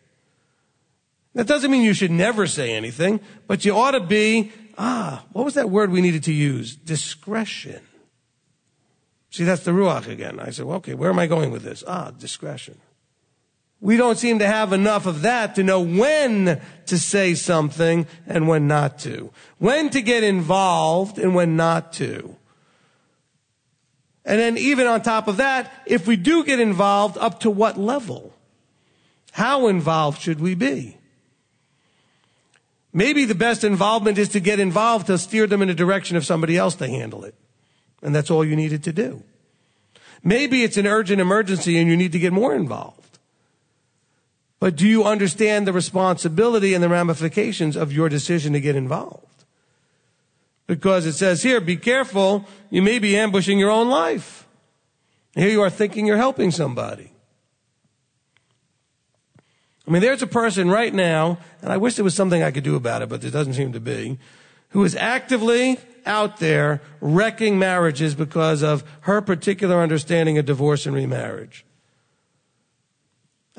[1.35, 5.47] That doesn't mean you should never say anything, but you ought to be, ah, what
[5.47, 6.77] was that word we needed to use?
[6.77, 7.81] Discretion.
[9.31, 10.41] See, that's the Ruach again.
[10.41, 11.83] I said, well, okay, where am I going with this?
[11.87, 12.79] Ah, discretion.
[13.81, 18.47] We don't seem to have enough of that to know when to say something and
[18.47, 19.33] when not to.
[19.59, 22.37] When to get involved and when not to.
[24.25, 27.79] And then even on top of that, if we do get involved, up to what
[27.79, 28.35] level?
[29.33, 30.99] How involved should we be?
[32.93, 36.27] Maybe the best involvement is to get involved to steer them in the direction of
[36.27, 37.35] somebody else to handle it.
[38.03, 39.23] And that's all you needed to do.
[40.23, 43.10] Maybe it's an urgent emergency and you need to get more involved.
[44.61, 49.27] But do you understand the responsibility and the ramifications of your decision to get involved?
[50.67, 54.47] Because it says here, be careful, you may be ambushing your own life.
[55.35, 57.11] Here you are thinking you're helping somebody.
[59.89, 62.63] I mean, there's a person right now, and I wish there was something I could
[62.63, 64.19] do about it, but there doesn't seem to be,
[64.69, 70.95] who is actively out there wrecking marriages because of her particular understanding of divorce and
[70.95, 71.65] remarriage.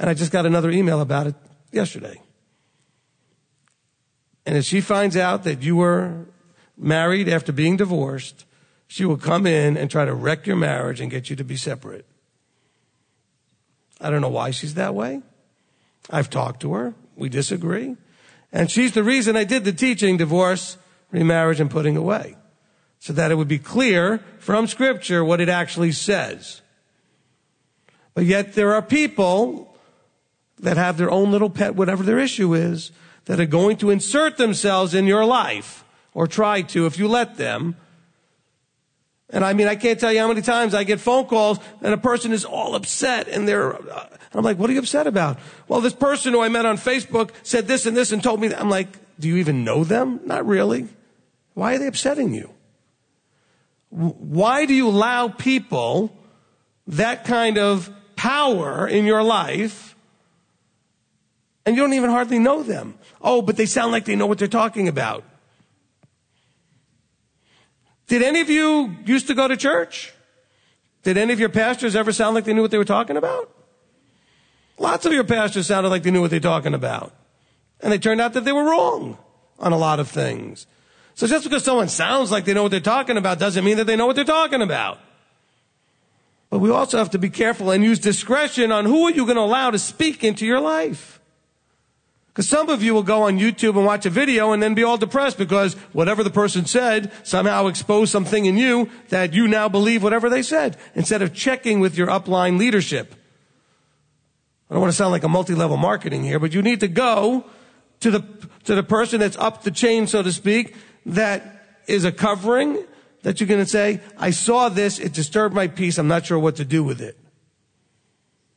[0.02, 1.36] And I just got another email about it
[1.72, 2.20] yesterday.
[4.48, 6.26] And if she finds out that you were
[6.76, 8.46] married after being divorced,
[8.88, 11.56] she will come in and try to wreck your marriage and get you to be
[11.56, 12.08] separate.
[14.02, 15.22] I don't know why she's that way.
[16.10, 16.96] I've talked to her.
[17.16, 17.96] We disagree.
[18.52, 20.80] And she's the reason I did the teaching, divorce,
[21.12, 22.38] remarriage, and putting away.
[22.98, 26.64] So that it would be clear from scripture what it actually says.
[28.16, 29.71] But yet there are people
[30.62, 32.91] that have their own little pet, whatever their issue is,
[33.26, 37.38] that are going to insert themselves in your life, or try to if you let
[37.38, 37.76] them.
[39.30, 41.93] And I mean, I can't tell you how many times I get phone calls and
[41.93, 45.39] a person is all upset and they're, uh, I'm like, what are you upset about?
[45.69, 48.50] Well, this person who I met on Facebook said this and this and told me
[48.50, 48.60] that.
[48.60, 50.19] I'm like, do you even know them?
[50.26, 50.89] Not really.
[51.54, 52.50] Why are they upsetting you?
[53.89, 56.13] Why do you allow people
[56.88, 59.90] that kind of power in your life
[61.65, 62.95] and you don't even hardly know them?
[63.21, 65.24] Oh, but they sound like they know what they're talking about.
[68.08, 70.13] Did any of you used to go to church?
[71.04, 73.50] Did any of your pastors ever sound like they knew what they were talking about?
[74.78, 77.13] Lots of your pastors sounded like they knew what they're talking about.
[77.80, 79.17] And it turned out that they were wrong
[79.60, 80.67] on a lot of things.
[81.13, 83.86] So just because someone sounds like they know what they're talking about doesn't mean that
[83.86, 85.00] they know what they're talking about.
[86.50, 89.38] But we also have to be careful and use discretion on who are you going
[89.38, 91.21] to allow to speak into your life.
[92.34, 94.84] Because some of you will go on YouTube and watch a video and then be
[94.84, 99.67] all depressed because whatever the person said somehow exposed something in you that you now
[99.67, 103.15] believe whatever they said instead of checking with your upline leadership
[104.72, 107.44] I don't want to sound like a multi-level marketing here, but you need to go
[108.00, 108.24] to the,
[108.63, 112.82] to the person that's up the chain, so to speak, that is a covering
[113.24, 116.39] that you're going to say, I saw this, it disturbed my peace, I'm not sure
[116.39, 117.17] what to do with it.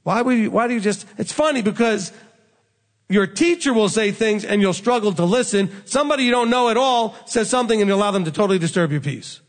[0.05, 2.13] Why would you, why do you just, it's funny because
[3.09, 5.71] your teacher will say things and you'll struggle to listen.
[5.85, 8.93] Somebody you don't know at all says something and you allow them to totally disturb
[8.93, 9.41] your peace.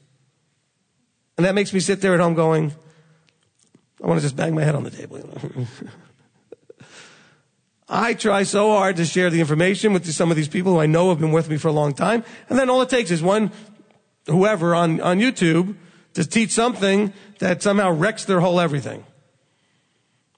[1.37, 2.73] And that makes me sit there at home going,
[4.03, 5.19] I want to just bang my head on the table.
[7.87, 10.87] I try so hard to share the information with some of these people who I
[10.87, 12.23] know have been with me for a long time.
[12.49, 13.51] And then all it takes is one,
[14.25, 15.75] whoever on, on YouTube
[16.13, 19.05] to teach something that somehow wrecks their whole everything.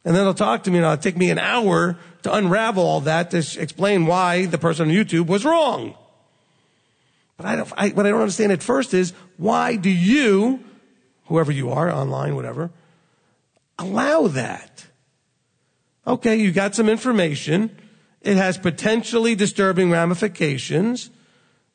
[0.07, 3.01] And then they'll talk to me and it'll take me an hour to unravel all
[3.01, 5.97] that to explain why the person on YouTube was wrong.
[7.35, 10.63] But I don't, I, what I don't understand at first is why do you,
[11.25, 12.71] whoever you are, online, whatever,
[13.77, 14.85] allow that?
[16.07, 17.77] Okay, you got some information.
[18.21, 21.09] It has potentially disturbing ramifications.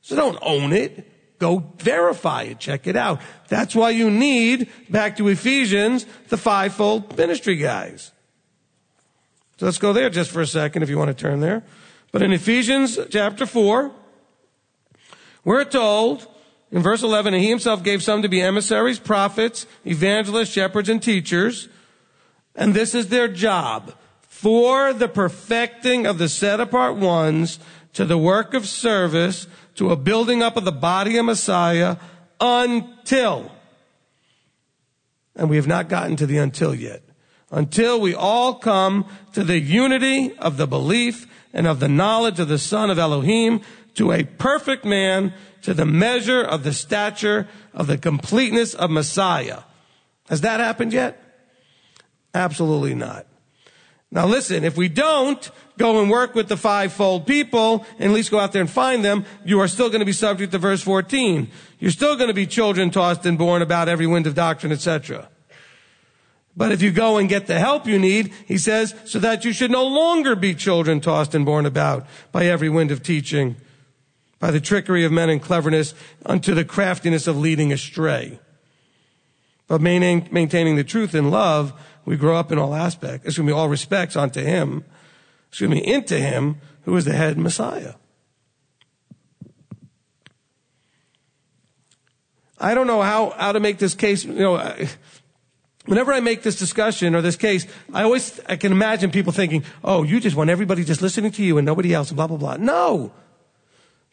[0.01, 1.39] So don't own it.
[1.39, 2.61] Go verify it.
[2.61, 3.21] Check it out.
[3.49, 8.11] That's why you need, back to Ephesians, the fivefold ministry guys.
[9.63, 11.63] So let's go there just for a second if you want to turn there.
[12.11, 13.93] But in Ephesians chapter 4,
[15.45, 16.27] we're told
[16.73, 21.01] in verse 11, and he himself gave some to be emissaries, prophets, evangelists, shepherds, and
[21.01, 21.69] teachers.
[22.57, 27.61] And this is their job for the perfecting of the set apart ones
[27.93, 29.47] to the work of service,
[29.77, 31.99] to a building up of the body of Messiah
[32.41, 33.53] until,
[35.37, 37.05] and we have not gotten to the until yet,
[37.53, 42.49] until we all come to the unity of the belief and of the knowledge of
[42.49, 43.61] the Son of Elohim,
[43.95, 49.61] to a perfect man, to the measure of the stature of the completeness of Messiah.
[50.29, 51.23] Has that happened yet?
[52.35, 53.27] Absolutely not.
[54.11, 58.31] Now listen, if we don't go and work with the fivefold people, and at least
[58.31, 60.83] go out there and find them, you are still going to be subject to verse
[60.83, 61.51] 14.
[61.79, 65.29] You're still going to be children tossed and borne about every wind of doctrine, etc.
[66.57, 69.53] But if you go and get the help you need, he says, so that you
[69.53, 73.57] should no longer be children tossed and borne about by every wind of teaching,
[74.39, 75.95] by the trickery of men and cleverness
[76.27, 78.39] unto the craftiness of leading astray.
[79.67, 81.73] But maintaining the truth in love,
[82.05, 84.85] we grow up in all aspects, excuse me, all respects unto him,
[85.49, 87.95] excuse me, into him who is the head Messiah.
[92.59, 94.75] I don't know how, how to make this case, you know,
[95.87, 99.65] Whenever I make this discussion or this case, I always, I can imagine people thinking,
[99.83, 102.37] oh, you just want everybody just listening to you and nobody else and blah, blah,
[102.37, 102.57] blah.
[102.57, 103.13] No.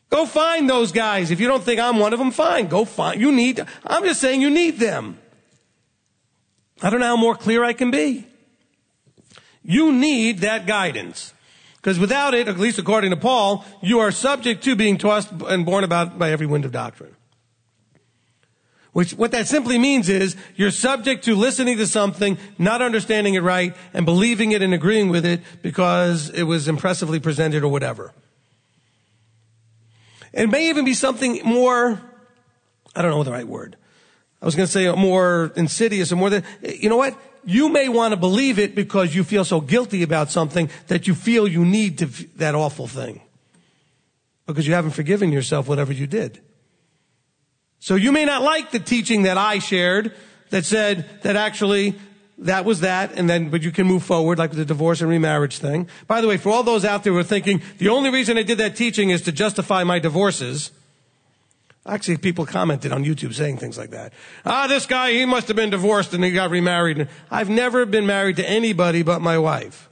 [0.09, 1.29] Go find those guys.
[1.29, 2.67] If you don't think I'm one of them, fine.
[2.67, 5.19] Go find, you need, I'm just saying you need them.
[6.81, 8.25] I don't know how more clear I can be.
[9.61, 11.33] You need that guidance.
[11.75, 15.65] Because without it, at least according to Paul, you are subject to being tossed and
[15.65, 17.15] borne about by every wind of doctrine.
[18.91, 23.43] Which, what that simply means is you're subject to listening to something, not understanding it
[23.43, 28.13] right, and believing it and agreeing with it because it was impressively presented or whatever.
[30.33, 32.01] It may even be something more,
[32.95, 33.75] I don't know the right word.
[34.41, 37.15] I was going to say more insidious or more than, you know what?
[37.45, 41.15] You may want to believe it because you feel so guilty about something that you
[41.15, 42.05] feel you need to,
[42.37, 43.21] that awful thing.
[44.45, 46.41] Because you haven't forgiven yourself whatever you did.
[47.79, 50.13] So you may not like the teaching that I shared
[50.49, 51.95] that said that actually
[52.39, 55.57] that was that, and then, but you can move forward like the divorce and remarriage
[55.57, 55.89] thing.
[56.07, 58.43] By the way, for all those out there who are thinking, the only reason I
[58.43, 60.71] did that teaching is to justify my divorces,
[61.85, 64.13] Actually, people commented on YouTube saying things like that.
[64.45, 67.07] Ah, this guy, he must have been divorced and he got remarried.
[67.31, 69.89] I've never been married to anybody but my wife.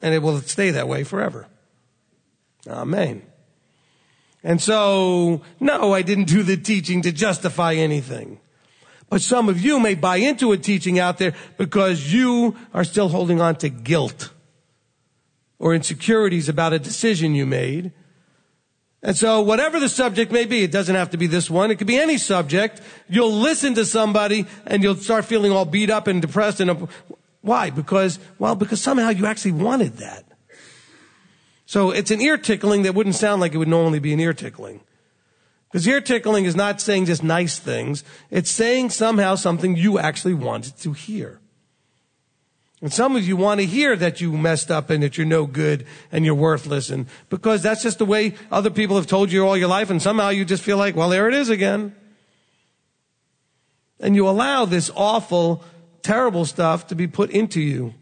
[0.00, 1.46] And it will stay that way forever.
[2.66, 3.22] Amen.
[4.44, 8.40] And so, no, I didn't do the teaching to justify anything.
[9.08, 13.08] But some of you may buy into a teaching out there because you are still
[13.08, 14.30] holding on to guilt
[15.58, 17.92] or insecurities about a decision you made.
[19.02, 21.70] And so whatever the subject may be, it doesn't have to be this one.
[21.70, 22.80] It could be any subject.
[23.08, 26.88] You'll listen to somebody and you'll start feeling all beat up and depressed and
[27.42, 27.70] why?
[27.70, 30.24] Because, well, because somehow you actually wanted that.
[31.72, 34.34] So it's an ear tickling that wouldn't sound like it would normally be an ear
[34.34, 34.82] tickling.
[35.70, 38.04] Because ear tickling is not saying just nice things.
[38.30, 41.40] It's saying somehow something you actually wanted to hear.
[42.82, 45.46] And some of you want to hear that you messed up and that you're no
[45.46, 49.42] good and you're worthless and because that's just the way other people have told you
[49.46, 51.96] all your life and somehow you just feel like, well, there it is again.
[53.98, 55.64] And you allow this awful,
[56.02, 57.94] terrible stuff to be put into you.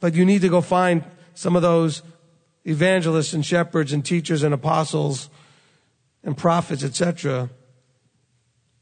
[0.00, 1.04] But you need to go find
[1.34, 2.00] some of those
[2.64, 5.28] evangelists and shepherds and teachers and apostles
[6.22, 7.50] and prophets, etc.,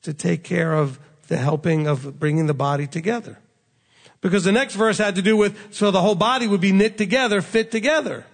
[0.02, 3.38] to take care of the helping of bringing the body together.
[4.20, 6.98] Because the next verse had to do with so the whole body would be knit
[6.98, 8.26] together, fit together.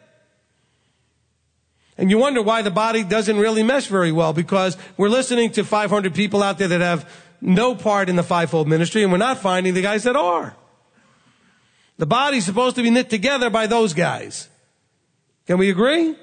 [1.99, 5.65] And you wonder why the body doesn't really mesh very well because we're listening to
[5.65, 9.39] 500 people out there that have no part in the fivefold ministry and we're not
[9.39, 10.57] finding the guys that are.
[11.99, 14.49] The body's supposed to be knit together by those guys.
[15.47, 16.17] Can we agree?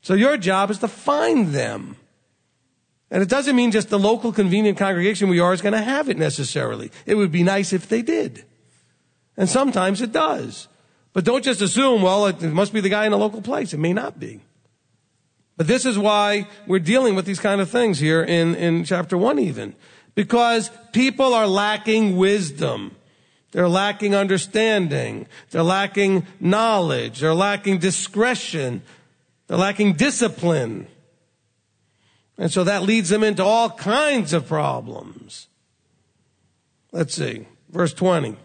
[0.00, 1.96] So your job is to find them.
[3.10, 6.08] And it doesn't mean just the local convenient congregation we are is going to have
[6.08, 6.90] it necessarily.
[7.04, 8.44] It would be nice if they did.
[9.36, 10.68] And sometimes it does.
[11.12, 13.74] But don't just assume, well, it must be the guy in the local place.
[13.74, 14.40] It may not be.
[15.56, 19.18] But this is why we're dealing with these kind of things here in, in chapter
[19.18, 19.74] one even.
[20.14, 22.96] Because people are lacking wisdom.
[23.52, 25.26] They're lacking understanding.
[25.50, 27.20] They're lacking knowledge.
[27.20, 28.82] They're lacking discretion.
[29.46, 30.88] They're lacking discipline.
[32.38, 35.48] And so that leads them into all kinds of problems.
[36.90, 37.46] Let's see.
[37.70, 38.36] Verse 20.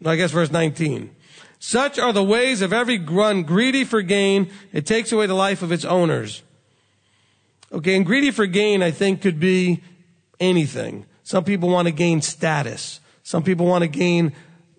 [0.00, 1.14] No, I guess verse 19.
[1.58, 4.50] Such are the ways of every one greedy for gain.
[4.72, 6.42] It takes away the life of its owners.
[7.72, 9.82] Okay, and greedy for gain, I think, could be
[10.38, 11.06] anything.
[11.22, 13.00] Some people want to gain status.
[13.26, 14.34] Some people want to gain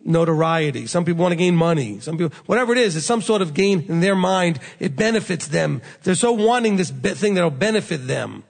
[0.06, 0.88] notoriety.
[0.88, 2.00] Some people want to gain money.
[2.00, 4.62] Some people, whatever it is, it's some sort of gain in their mind.
[4.80, 5.82] It benefits them.
[6.04, 8.46] They're so wanting this thing that'll benefit them.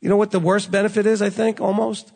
[0.00, 2.12] You know what the worst benefit is, I think, almost?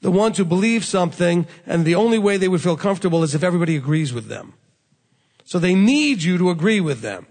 [0.00, 3.44] The ones who believe something and the only way they would feel comfortable is if
[3.44, 4.54] everybody agrees with them.
[5.44, 7.28] So they need you to agree with them.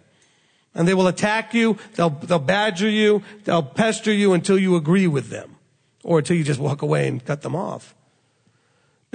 [0.73, 5.07] And they will attack you, they'll, they'll badger you, they'll pester you until you agree
[5.07, 5.57] with them.
[6.05, 7.93] Or until you just walk away and cut them off.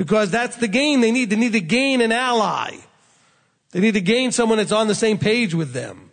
[0.01, 1.29] Because that's the gain they need.
[1.29, 2.75] They need to gain an ally.
[3.73, 6.11] They need to gain someone that's on the same page with them.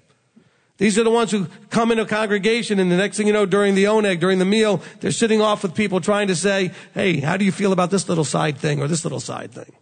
[0.78, 3.46] These are the ones who come into a congregation and the next thing you know,
[3.46, 7.22] during the oneg, during the meal, they're sitting off with people trying to say, hey,
[7.22, 9.74] how do you feel about this little side thing or this little side thing?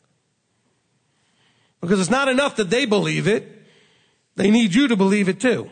[1.81, 3.59] Because it's not enough that they believe it.
[4.35, 5.71] They need you to believe it too.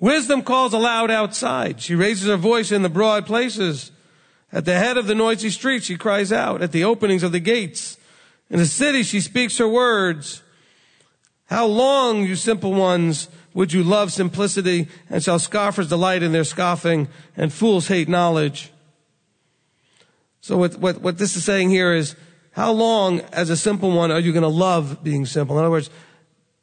[0.00, 1.82] Wisdom calls aloud outside.
[1.82, 3.92] She raises her voice in the broad places.
[4.56, 6.62] At the head of the noisy street, she cries out.
[6.62, 7.98] At the openings of the gates.
[8.48, 10.42] In the city, she speaks her words.
[11.44, 16.42] How long, you simple ones, would you love simplicity and shall scoffers delight in their
[16.42, 18.72] scoffing and fools hate knowledge?
[20.40, 22.16] So what, what, what this is saying here is,
[22.52, 25.58] how long as a simple one are you going to love being simple?
[25.58, 25.90] In other words,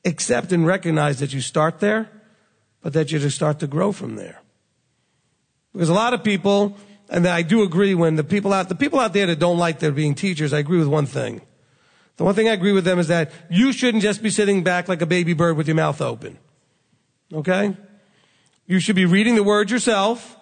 [0.04, 2.10] accept and recognize that you start there,
[2.82, 4.42] but that you just start to grow from there.
[5.74, 6.76] Because a lot of people,
[7.10, 9.80] and I do agree when the people out, the people out there that don't like
[9.80, 11.42] their being teachers, I agree with one thing.
[12.18, 14.88] The one thing I agree with them is that you shouldn't just be sitting back
[14.88, 16.38] like a baby bird with your mouth open.
[17.34, 17.76] Okay?
[18.68, 20.38] You should be reading the word yourself.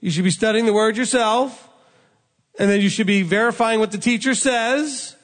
[0.00, 1.68] You should be studying the word yourself.
[2.58, 5.16] And then you should be verifying what the teacher says.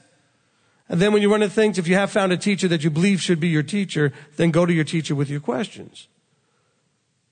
[0.89, 2.91] And then when you run into things, if you have found a teacher that you
[2.91, 6.09] believe should be your teacher, then go to your teacher with your questions.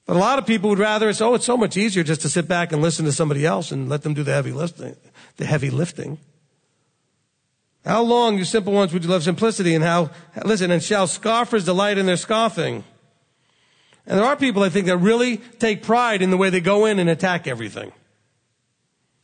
[0.07, 2.28] But a lot of people would rather it's, oh, it's so much easier just to
[2.28, 4.94] sit back and listen to somebody else and let them do the heavy lifting,
[5.36, 6.18] the heavy lifting.
[7.84, 10.11] How long, you simple ones, would you love simplicity and how,
[10.44, 12.84] listen, and shall scoffers delight in their scoffing?
[14.07, 16.86] And there are people, I think, that really take pride in the way they go
[16.86, 17.92] in and attack everything.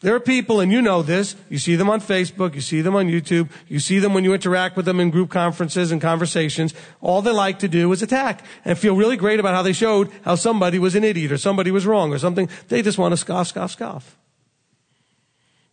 [0.02, 2.96] There are people, and you know this, you see them on Facebook, you see them
[2.96, 6.74] on YouTube, you see them when you interact with them in group conferences and conversations.
[7.00, 10.10] All they like to do is attack and feel really great about how they showed
[10.24, 12.48] how somebody was an idiot or somebody was wrong or something.
[12.66, 14.18] They just want to scoff, scoff, scoff.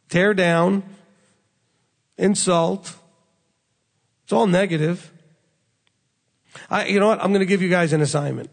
[0.10, 0.84] Tear down,
[2.16, 2.96] insult.
[4.26, 5.12] It's all negative.
[6.70, 7.20] I, you know what?
[7.20, 8.52] I'm going to give you guys an assignment.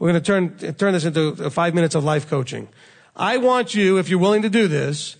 [0.00, 2.66] We're going to turn, turn this into uh, five minutes of life coaching.
[3.16, 5.16] I want you, if you're willing to do this,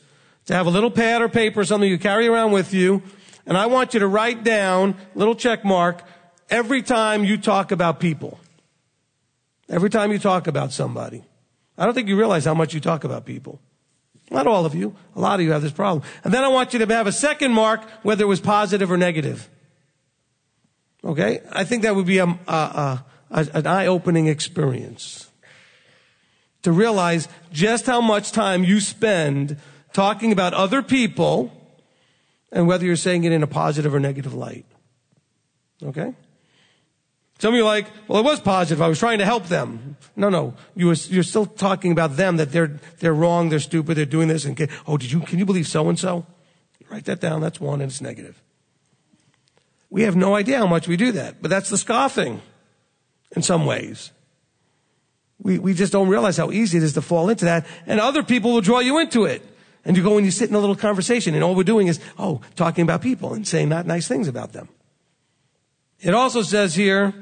[0.47, 3.03] to have a little pad or paper something you carry around with you,
[3.47, 6.03] and I want you to write down, little check mark,
[6.51, 8.39] every time you talk about people.
[9.69, 11.25] Every time you talk about somebody.
[11.79, 13.61] I don't think you realize how much you talk about people.
[14.31, 14.95] Not all of you.
[15.17, 16.07] A lot of you have this problem.
[16.23, 18.97] And then I want you to have a second mark, whether it was positive or
[18.97, 19.49] negative.
[21.03, 21.41] Okay?
[21.51, 25.24] I think that would be a, a, a, an eye-opening experience
[26.65, 29.57] to realize just how much time you spend
[29.93, 31.53] talking about other people
[32.51, 34.67] and whether you're saying it in a positive or negative light.
[35.83, 36.15] Okay?
[37.39, 38.81] Some of you are like, well, it was positive.
[38.81, 39.97] I was trying to help them.
[40.17, 40.55] No, no.
[40.75, 44.45] You you're still talking about them that they're, they're wrong, they're stupid, they're doing this.
[44.45, 46.27] And, oh, did you, can you believe so and so?
[46.91, 47.41] Write that down.
[47.41, 48.41] That's one and it's negative.
[49.91, 52.41] We have no idea how much we do that, but that's the scoffing
[53.37, 54.13] in some ways.
[55.45, 57.67] We, we just don't realize how easy it is to fall into that.
[57.87, 59.47] And other people will draw you into it.
[59.85, 62.01] And you go and you sit in a little conversation and all we're doing is,
[62.19, 64.71] oh, talking about people and saying not nice things about them.
[66.01, 67.13] It also says here,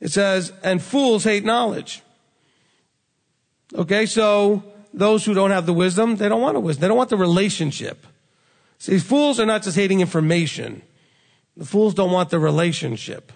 [0.00, 2.02] it says, and fools hate knowledge.
[3.72, 6.82] Okay, so those who don't have the wisdom, they don't want wisdom.
[6.82, 8.06] They don't want the relationship.
[8.78, 10.82] See, fools are not just hating information.
[11.56, 13.32] The fools don't want the relationship.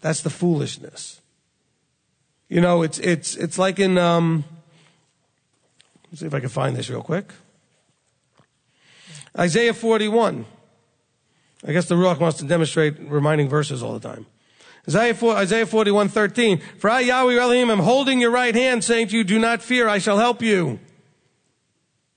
[0.00, 1.20] That's the foolishness.
[2.54, 4.44] You know, it's, it's, it's like in, um,
[6.08, 7.32] let's see if I can find this real quick.
[9.36, 10.46] Isaiah 41.
[11.66, 14.26] I guess the Ruach wants to demonstrate reminding verses all the time.
[14.86, 16.60] Isaiah, 4, Isaiah 41, 13.
[16.78, 19.88] For I, Yahweh Elohim, am holding your right hand, saying to you, do not fear,
[19.88, 20.78] I shall help you.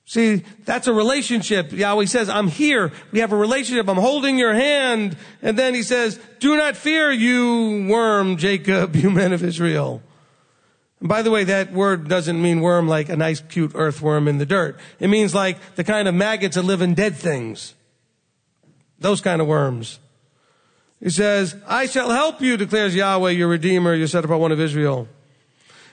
[0.06, 1.72] See, that's a relationship.
[1.72, 2.92] Yahweh says, I'm here.
[3.12, 3.90] We have a relationship.
[3.90, 5.18] I'm holding your hand.
[5.42, 10.04] And then he says, do not fear, you worm, Jacob, you men of Israel.
[11.02, 14.46] By the way, that word doesn't mean worm like a nice cute earthworm in the
[14.46, 14.80] dirt.
[15.00, 17.76] It means like the kind of maggots that live in dead things.
[19.00, 20.00] Those kind of worms.
[21.00, 24.60] He says, I shall help you, declares Yahweh, your Redeemer, your set apart one of
[24.60, 25.08] Israel.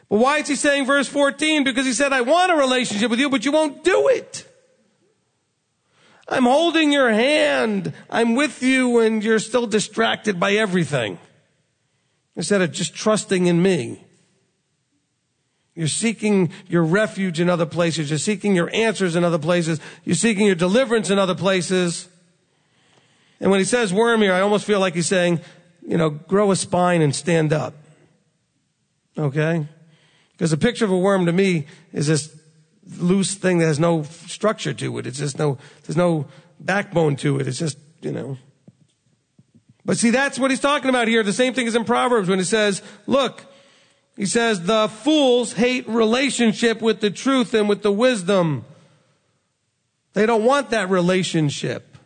[0.08, 1.64] But why is he saying verse 14?
[1.64, 4.48] Because he said, I want a relationship with you, but you won't do it.
[6.26, 7.92] I'm holding your hand.
[8.08, 11.18] I'm with you and you're still distracted by everything.
[12.36, 14.03] Instead of just trusting in me.
[15.74, 18.08] You're seeking your refuge in other places.
[18.08, 19.80] You're seeking your answers in other places.
[20.04, 22.08] You're seeking your deliverance in other places.
[23.40, 25.40] And when he says worm here, I almost feel like he's saying,
[25.86, 27.74] you know, grow a spine and stand up.
[29.18, 29.66] Okay?
[30.32, 32.34] Because the picture of a worm to me is this
[32.98, 35.06] loose thing that has no structure to it.
[35.06, 36.26] It's just no, there's no
[36.60, 37.48] backbone to it.
[37.48, 38.38] It's just, you know.
[39.84, 41.22] But see, that's what he's talking about here.
[41.22, 43.44] The same thing as in Proverbs when he says, look,
[44.16, 48.64] he says, the fools hate relationship with the truth and with the wisdom.
[50.12, 51.96] They don't want that relationship.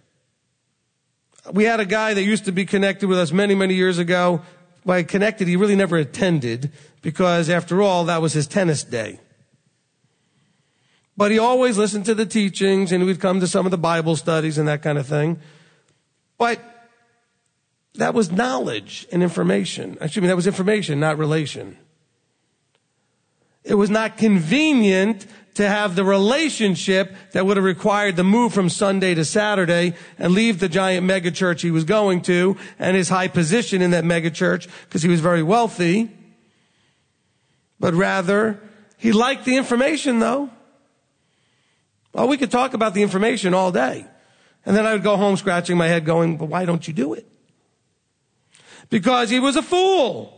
[1.52, 4.42] We had a guy that used to be connected with us many, many years ago
[4.84, 9.20] by connected, he really never attended because after all, that was his tennis day.
[11.14, 14.16] But he always listened to the teachings and we'd come to some of the Bible
[14.16, 15.40] studies and that kind of thing.
[16.38, 16.60] But
[17.96, 19.98] that was knowledge and information.
[20.00, 21.76] Excuse me, that was information, not relation.
[23.68, 28.70] It was not convenient to have the relationship that would have required the move from
[28.70, 33.28] Sunday to Saturday and leave the giant megachurch he was going to and his high
[33.28, 36.10] position in that megachurch because he was very wealthy.
[37.78, 38.58] But rather,
[38.96, 40.48] he liked the information though.
[42.14, 44.06] Well, we could talk about the information all day.
[44.64, 47.12] And then I would go home scratching my head going, but why don't you do
[47.12, 47.26] it?
[48.88, 50.37] Because he was a fool.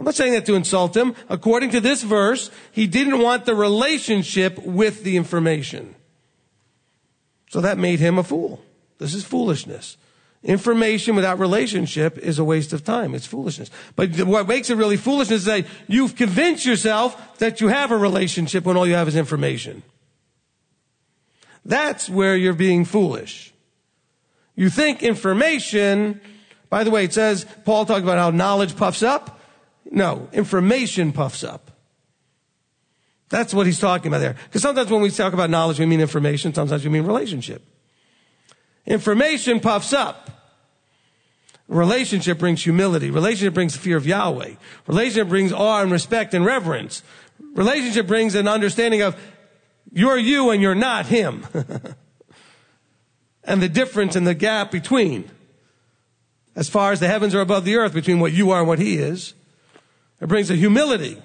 [0.00, 1.14] I'm not saying that to insult him.
[1.28, 5.94] According to this verse, he didn't want the relationship with the information.
[7.50, 8.62] So that made him a fool.
[8.96, 9.98] This is foolishness.
[10.42, 13.14] Information without relationship is a waste of time.
[13.14, 13.70] It's foolishness.
[13.94, 17.98] But what makes it really foolishness is that you've convinced yourself that you have a
[17.98, 19.82] relationship when all you have is information.
[21.66, 23.52] That's where you're being foolish.
[24.56, 26.22] You think information,
[26.70, 29.36] by the way, it says, Paul talked about how knowledge puffs up.
[29.90, 31.70] No, information puffs up.
[33.28, 34.36] That's what he's talking about there.
[34.44, 36.52] Because sometimes when we talk about knowledge, we mean information.
[36.52, 37.64] Sometimes we mean relationship.
[38.86, 40.30] Information puffs up.
[41.68, 43.10] Relationship brings humility.
[43.10, 44.54] Relationship brings fear of Yahweh.
[44.88, 47.04] Relationship brings awe and respect and reverence.
[47.54, 49.16] Relationship brings an understanding of
[49.92, 51.46] you're you and you're not him.
[53.44, 55.30] and the difference and the gap between.
[56.56, 58.80] As far as the heavens are above the earth between what you are and what
[58.80, 59.34] he is.
[60.20, 61.20] It brings a humility.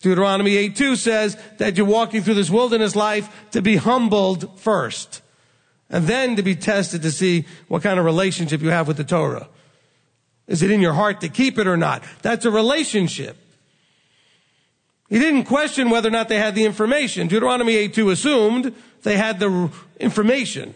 [0.00, 5.22] Deuteronomy 8:2 says that you're walking through this wilderness life to be humbled first.
[5.88, 9.04] And then to be tested to see what kind of relationship you have with the
[9.04, 9.48] Torah.
[10.46, 12.04] Is it in your heart to keep it or not?
[12.22, 13.36] That's a relationship.
[15.08, 17.28] He didn't question whether or not they had the information.
[17.28, 20.74] Deuteronomy 8:2 assumed they had the information.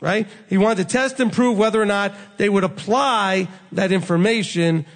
[0.00, 0.28] Right?
[0.48, 4.86] He wanted to test and prove whether or not they would apply that information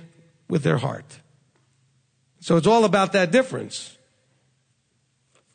[0.49, 1.21] with their heart.
[2.41, 3.97] So it's all about that difference.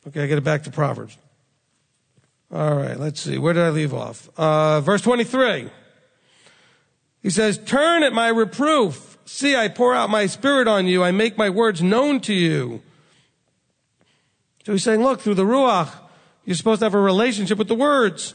[0.06, 1.16] Okay, I get it back to Proverbs.
[2.52, 3.38] All right, let's see.
[3.38, 4.28] Where did I leave off?
[4.36, 5.70] Uh, verse 23.
[7.22, 9.18] He says, Turn at my reproof.
[9.24, 11.02] See, I pour out my spirit on you.
[11.02, 12.82] I make my words known to you.
[14.66, 15.90] So he's saying, look, through the Ruach,
[16.44, 18.34] You're supposed to have a relationship with the words.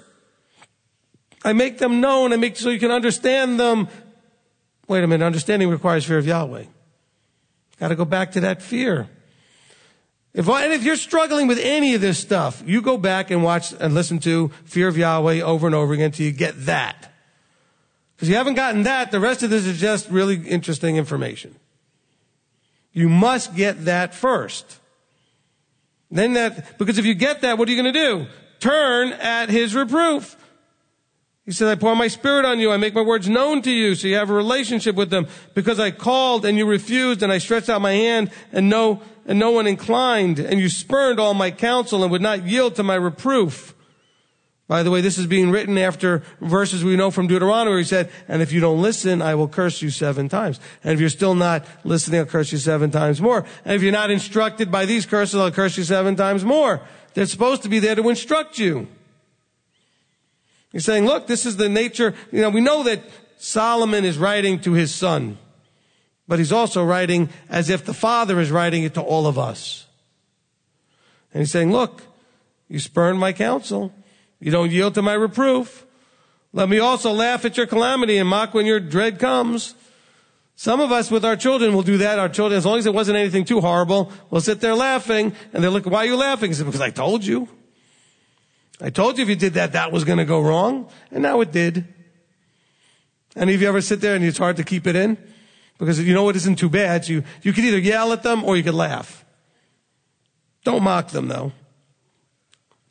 [1.43, 2.33] I make them known.
[2.33, 3.87] I make so you can understand them.
[4.87, 5.23] Wait a minute.
[5.23, 6.65] Understanding requires fear of Yahweh.
[7.80, 9.09] Got to go back to that fear.
[10.34, 13.73] If, and if you're struggling with any of this stuff, you go back and watch
[13.73, 17.11] and listen to Fear of Yahweh over and over again until you get that.
[18.15, 21.55] Because you haven't gotten that, the rest of this is just really interesting information.
[22.91, 24.80] You must get that first.
[26.11, 28.27] Then that, because if you get that, what are you going to do?
[28.59, 30.36] Turn at his reproof.
[31.49, 32.71] He said, I pour my spirit on you.
[32.71, 33.95] I make my words known to you.
[33.95, 35.25] So you have a relationship with them
[35.55, 39.39] because I called and you refused and I stretched out my hand and no, and
[39.39, 42.93] no one inclined and you spurned all my counsel and would not yield to my
[42.93, 43.73] reproof.
[44.67, 47.83] By the way, this is being written after verses we know from Deuteronomy where he
[47.83, 50.59] said, and if you don't listen, I will curse you seven times.
[50.83, 53.43] And if you're still not listening, I'll curse you seven times more.
[53.65, 56.81] And if you're not instructed by these curses, I'll curse you seven times more.
[57.15, 58.87] They're supposed to be there to instruct you.
[60.72, 63.01] He's saying, look, this is the nature, you know, we know that
[63.39, 65.38] Solomon is writing to his son,
[66.28, 69.88] but he's also writing as if the father is writing it to all of us.
[71.34, 72.03] And he's saying, look,
[72.67, 73.91] you spurn my counsel.
[74.39, 75.86] You don't yield to my reproof.
[76.53, 79.76] Let me also laugh at your calamity and mock when your dread comes.
[80.55, 82.20] Some of us with our children will do that.
[82.20, 85.63] Our children, as long as it wasn't anything too horrible, will sit there laughing and
[85.63, 86.49] they're looking, why are you laughing?
[86.49, 87.47] He said, because I told you.
[88.82, 90.89] I told you if you did that, that was going to go wrong.
[91.11, 91.86] And now it did.
[93.36, 95.17] Any of you ever sit there and it's hard to keep it in?
[95.77, 97.07] Because you know what isn't too bad.
[97.07, 99.25] You, you could either yell at them or you could laugh.
[100.63, 101.51] Don't mock them though.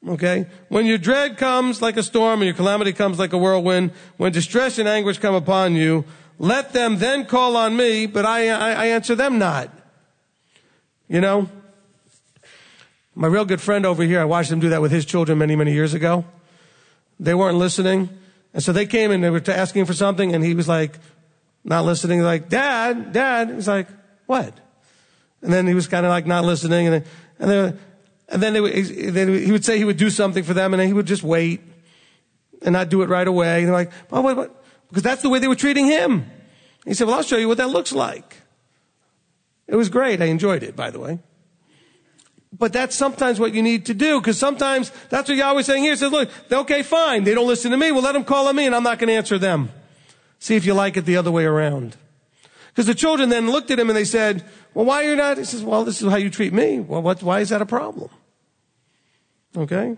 [0.07, 0.47] Okay?
[0.69, 4.33] When your dread comes like a storm and your calamity comes like a whirlwind, when
[4.33, 6.05] distress and anguish come upon you,
[6.39, 9.71] let them then call on me, but I, I, I answer them not.
[11.09, 11.49] You know?
[13.19, 15.57] My real good friend over here, I watched him do that with his children many,
[15.57, 16.25] many years ago.
[17.19, 18.11] They weren't listening.
[18.55, 21.01] And so they came and they were asking for something and he was like,
[21.65, 22.23] not listening.
[22.23, 23.51] Like, dad, dad.
[23.51, 23.89] He's like,
[24.27, 24.57] what?
[25.43, 26.87] And then he was kind of like not listening.
[26.87, 27.05] And then,
[27.41, 27.79] and then,
[28.29, 30.87] and then, they, then he would say he would do something for them and then
[30.87, 31.61] he would just wait
[32.63, 33.59] and not do it right away.
[33.59, 34.65] And they're like, what, what?
[34.91, 36.31] Because that's the way they were treating him.
[36.85, 38.37] He said, well, I'll show you what that looks like.
[39.67, 40.23] It was great.
[40.23, 41.19] I enjoyed it, by the way.
[42.51, 45.93] But that's sometimes what you need to do, because sometimes that's what Yahweh's saying here.
[45.93, 47.25] He says, look, okay, fine.
[47.25, 47.93] They don't listen to me.
[47.93, 49.71] Well, let them call on me and I'm not going to answer them.
[50.39, 51.97] See if you like it the other way around.
[52.69, 55.37] Because the children then looked at him and they said, well, why are you not?
[55.37, 56.81] He says, well, this is how you treat me.
[56.81, 58.09] Well, what, why is that a problem?
[59.57, 59.97] Okay.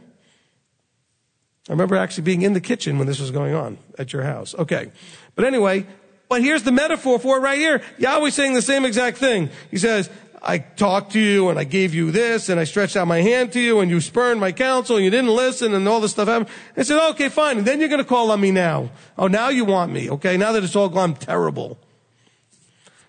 [1.69, 4.55] I remember actually being in the kitchen when this was going on at your house.
[4.55, 4.91] Okay.
[5.37, 5.87] But anyway,
[6.29, 7.83] but here's the metaphor for it right here.
[7.99, 9.51] Yahweh's saying the same exact thing.
[9.71, 10.11] He says,
[10.43, 13.53] I talked to you and I gave you this and I stretched out my hand
[13.53, 16.29] to you and you spurned my counsel and you didn't listen and all this stuff
[16.29, 16.49] happened.
[16.77, 17.59] I said, okay, fine.
[17.59, 18.91] And then you're going to call on me now.
[19.19, 20.11] Oh, now you want me.
[20.11, 20.39] Okay.
[20.39, 21.79] Now that it's all gone terrible.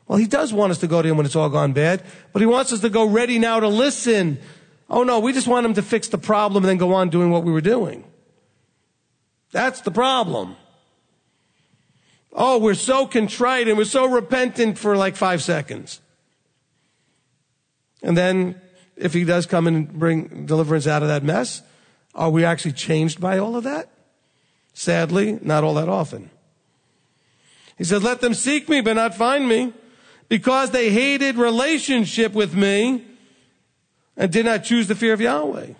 [0.07, 2.03] Well, he does want us to go to him when it's all gone bad,
[2.33, 4.39] but he wants us to go ready now to listen.
[4.89, 7.31] Oh no, we just want him to fix the problem and then go on doing
[7.31, 8.03] what we were doing.
[9.53, 10.57] That's the problem.
[12.33, 16.01] Oh, we're so contrite and we're so repentant for like five seconds.
[18.01, 18.59] And then
[18.95, 21.61] if he does come and bring deliverance out of that mess,
[22.13, 23.89] are we actually changed by all of that?
[24.73, 26.29] Sadly, not all that often.
[27.77, 29.73] He said, let them seek me, but not find me
[30.29, 33.05] because they hated relationship with me
[34.15, 35.73] and did not choose the fear of Yahweh.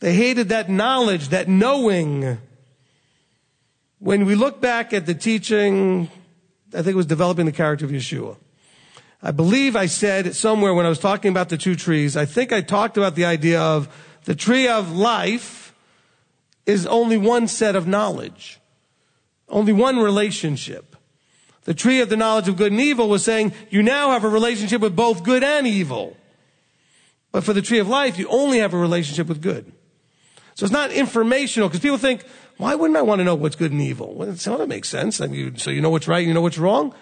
[0.00, 2.38] They hated that knowledge, that knowing.
[3.98, 6.10] When we look back at the teaching,
[6.72, 8.36] I think it was developing the character of Yeshua.
[9.22, 12.52] I believe I said somewhere when I was talking about the two trees, I think
[12.52, 13.88] I talked about the idea of
[14.24, 15.74] the tree of life
[16.66, 18.60] is only one set of knowledge,
[19.48, 20.96] only one relationship.
[21.64, 24.28] The tree of the knowledge of good and evil was saying you now have a
[24.28, 26.16] relationship with both good and evil.
[27.32, 29.72] But for the tree of life, you only have a relationship with good.
[30.54, 32.24] So it's not informational because people think,
[32.56, 34.14] why wouldn't I want to know what's good and evil?
[34.14, 35.20] Well, that makes sense.
[35.20, 36.94] I mean, so you know what's right, you know what's wrong.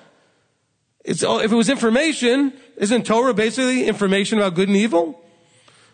[1.04, 5.20] It's, if it was information, isn't Torah basically information about good and evil?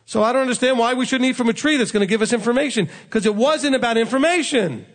[0.07, 2.23] So I don't understand why we shouldn't eat from a tree that's going to give
[2.23, 2.89] us information.
[3.05, 4.87] Because it wasn't about information.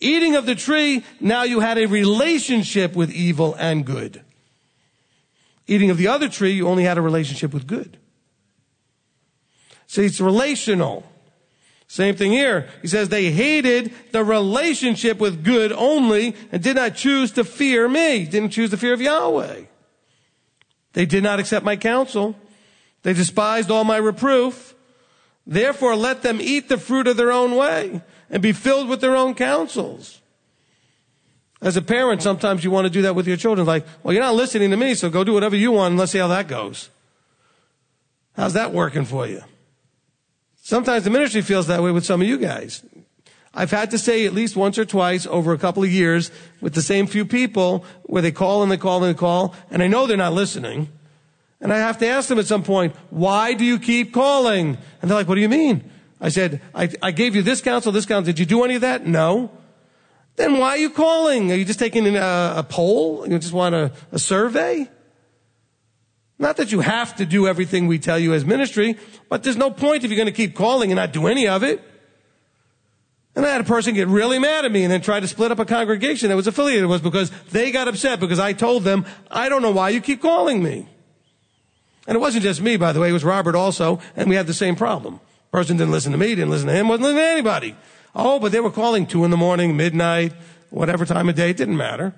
[0.00, 4.22] Eating of the tree, now you had a relationship with evil and good.
[5.66, 7.98] Eating of the other tree, you only had a relationship with good.
[9.86, 11.04] See, it's relational.
[11.92, 12.70] Same thing here.
[12.80, 17.86] He says they hated the relationship with good only and did not choose to fear
[17.86, 19.64] me, didn't choose the fear of Yahweh.
[20.94, 22.34] They did not accept my counsel.
[23.02, 24.74] They despised all my reproof.
[25.46, 29.14] Therefore, let them eat the fruit of their own way and be filled with their
[29.14, 30.22] own counsels.
[31.60, 33.66] As a parent, sometimes you want to do that with your children.
[33.66, 36.12] Like, well, you're not listening to me, so go do whatever you want and let's
[36.12, 36.88] see how that goes.
[38.34, 39.42] How's that working for you?
[40.64, 42.84] Sometimes the ministry feels that way with some of you guys.
[43.52, 46.74] I've had to say at least once or twice over a couple of years with
[46.74, 49.88] the same few people where they call and they call and they call, and I
[49.88, 50.88] know they're not listening.
[51.60, 54.78] And I have to ask them at some point, why do you keep calling?
[55.00, 55.90] And they're like, what do you mean?
[56.20, 58.26] I said, I, I gave you this counsel, this counsel.
[58.26, 59.04] Did you do any of that?
[59.04, 59.50] No.
[60.36, 61.50] Then why are you calling?
[61.50, 63.28] Are you just taking a, a poll?
[63.28, 64.88] You just want a, a survey?
[66.42, 69.70] Not that you have to do everything we tell you as ministry, but there's no
[69.70, 71.80] point if you're going to keep calling and not do any of it.
[73.36, 75.52] And I had a person get really mad at me and then try to split
[75.52, 79.06] up a congregation that was affiliated with because they got upset because I told them,
[79.30, 80.88] I don't know why you keep calling me.
[82.08, 84.48] And it wasn't just me, by the way, it was Robert also, and we had
[84.48, 85.20] the same problem.
[85.52, 87.76] Person didn't listen to me, didn't listen to him, wasn't listening to anybody.
[88.16, 90.32] Oh, but they were calling two in the morning, midnight,
[90.70, 92.12] whatever time of day, it didn't matter.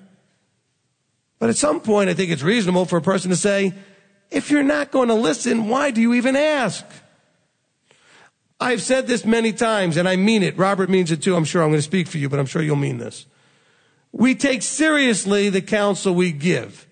[1.37, 3.75] But at some point, I think it's reasonable for a person to say,
[4.31, 6.85] if you're not going to listen, why do you even ask?
[8.59, 10.57] I've said this many times and I mean it.
[10.57, 11.35] Robert means it too.
[11.35, 13.25] I'm sure I'm going to speak for you, but I'm sure you'll mean this.
[14.11, 16.87] We take seriously the counsel we give,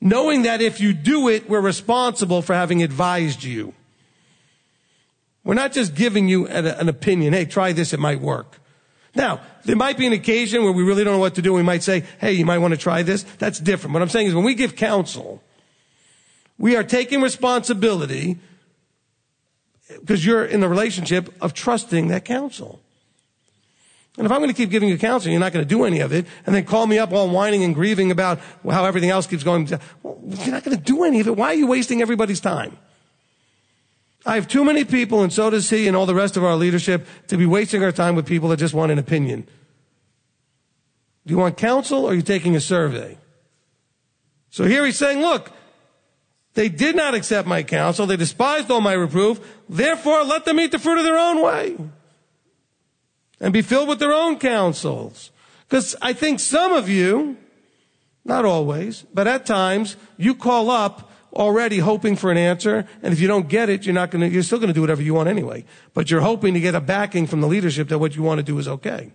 [0.00, 3.74] knowing that if you do it, we're responsible for having advised you.
[5.44, 7.32] We're not just giving you an, opinion.
[7.32, 7.92] Hey, try this.
[7.92, 8.58] It might work.
[9.14, 11.52] Now, there might be an occasion where we really don't know what to do.
[11.52, 13.22] We might say, hey, you might want to try this.
[13.38, 13.94] That's different.
[13.94, 15.42] What I'm saying is when we give counsel,
[16.60, 18.38] we are taking responsibility
[19.98, 22.80] because you're in the relationship of trusting that counsel.
[24.18, 26.00] And if I'm going to keep giving you counsel, you're not going to do any
[26.00, 29.26] of it, and then call me up all whining and grieving about how everything else
[29.26, 29.70] keeps going.
[30.02, 31.34] Well, you're not going to do any of it.
[31.34, 32.76] Why are you wasting everybody's time?
[34.26, 36.56] I have too many people, and so does he and all the rest of our
[36.56, 39.48] leadership, to be wasting our time with people that just want an opinion.
[41.26, 43.16] Do you want counsel or are you taking a survey?
[44.50, 45.52] So here he's saying, look,
[46.54, 48.06] they did not accept my counsel.
[48.06, 49.40] They despised all my reproof.
[49.68, 51.76] Therefore, let them eat the fruit of their own way
[53.40, 55.30] and be filled with their own counsels.
[55.68, 57.36] Because I think some of you,
[58.24, 62.84] not always, but at times, you call up already hoping for an answer.
[63.02, 64.80] And if you don't get it, you're not going to, you're still going to do
[64.80, 65.64] whatever you want anyway.
[65.94, 68.42] But you're hoping to get a backing from the leadership that what you want to
[68.42, 69.12] do is okay.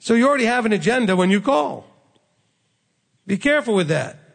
[0.00, 1.86] So you already have an agenda when you call.
[3.26, 4.25] Be careful with that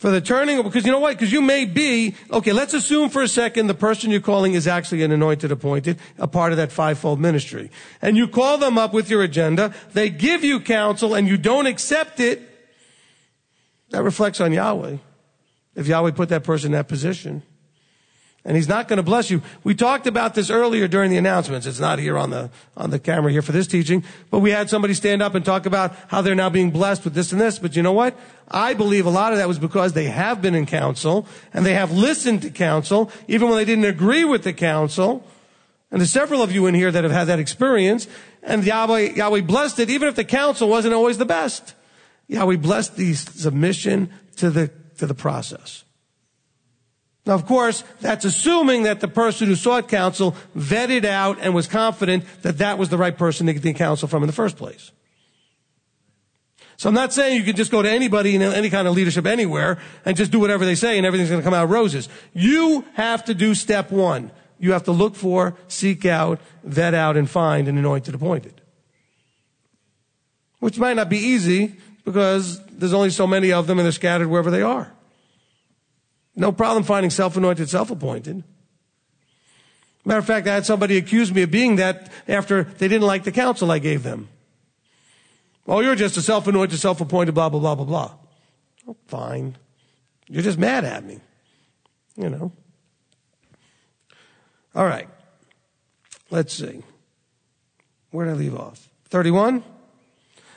[0.00, 1.10] for the turning, because you know what?
[1.10, 4.66] Because you may be, okay, let's assume for a second the person you're calling is
[4.66, 7.70] actually an anointed appointed, a part of that fivefold ministry.
[8.00, 11.66] And you call them up with your agenda, they give you counsel and you don't
[11.66, 12.40] accept it,
[13.90, 14.96] that reflects on Yahweh.
[15.74, 17.42] If Yahweh put that person in that position.
[18.44, 19.42] And he's not going to bless you.
[19.64, 21.66] We talked about this earlier during the announcements.
[21.66, 24.70] It's not here on the, on the camera here for this teaching, but we had
[24.70, 27.58] somebody stand up and talk about how they're now being blessed with this and this.
[27.58, 28.18] But you know what?
[28.48, 31.74] I believe a lot of that was because they have been in counsel and they
[31.74, 35.22] have listened to counsel, even when they didn't agree with the counsel.
[35.90, 38.08] And there's several of you in here that have had that experience.
[38.42, 41.74] And Yahweh, Yahweh blessed it, even if the counsel wasn't always the best.
[42.28, 45.84] Yahweh blessed the submission to the, to the process.
[47.26, 51.66] Now, of course, that's assuming that the person who sought counsel vetted out and was
[51.66, 54.56] confident that that was the right person to get the counsel from in the first
[54.56, 54.90] place.
[56.80, 59.26] So I'm not saying you can just go to anybody in any kind of leadership
[59.26, 62.08] anywhere and just do whatever they say and everything's going to come out roses.
[62.32, 64.30] You have to do step one.
[64.58, 68.62] You have to look for, seek out, vet out, and find an anointed appointed.
[70.60, 74.28] Which might not be easy because there's only so many of them and they're scattered
[74.28, 74.90] wherever they are.
[76.40, 78.42] No problem finding self-anointed, self-appointed.
[80.06, 83.24] Matter of fact, I had somebody accuse me of being that after they didn't like
[83.24, 84.30] the counsel I gave them.
[85.66, 88.12] Oh, you're just a self-anointed, self-appointed, blah, blah, blah, blah, blah.
[88.88, 89.58] Oh, fine.
[90.30, 91.20] You're just mad at me.
[92.16, 92.52] You know.
[94.74, 95.10] All right.
[96.30, 96.82] Let's see.
[98.12, 98.88] Where did I leave off?
[99.10, 99.62] 31?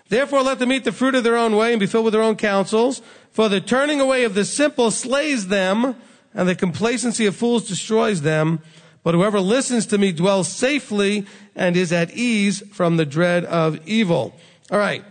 [0.09, 2.21] Therefore let them eat the fruit of their own way and be filled with their
[2.21, 3.01] own counsels.
[3.31, 5.95] For the turning away of the simple slays them,
[6.33, 8.59] and the complacency of fools destroys them.
[9.03, 11.25] But whoever listens to me dwells safely
[11.55, 14.35] and is at ease from the dread of evil.
[14.71, 15.03] All right.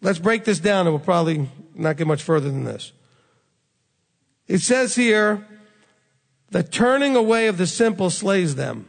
[0.00, 2.92] Let's break this down and we'll probably not get much further than this.
[4.46, 5.46] It says here,
[6.50, 8.88] the turning away of the simple slays them.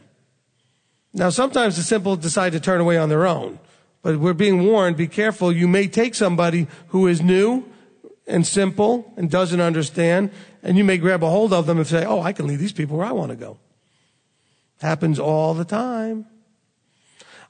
[1.12, 3.58] Now, sometimes the simple decide to turn away on their own,
[4.02, 5.52] but we're being warned, be careful.
[5.52, 7.64] You may take somebody who is new
[8.26, 10.30] and simple and doesn't understand,
[10.62, 12.72] and you may grab a hold of them and say, oh, I can lead these
[12.72, 13.58] people where I want to go.
[14.80, 16.26] Happens all the time.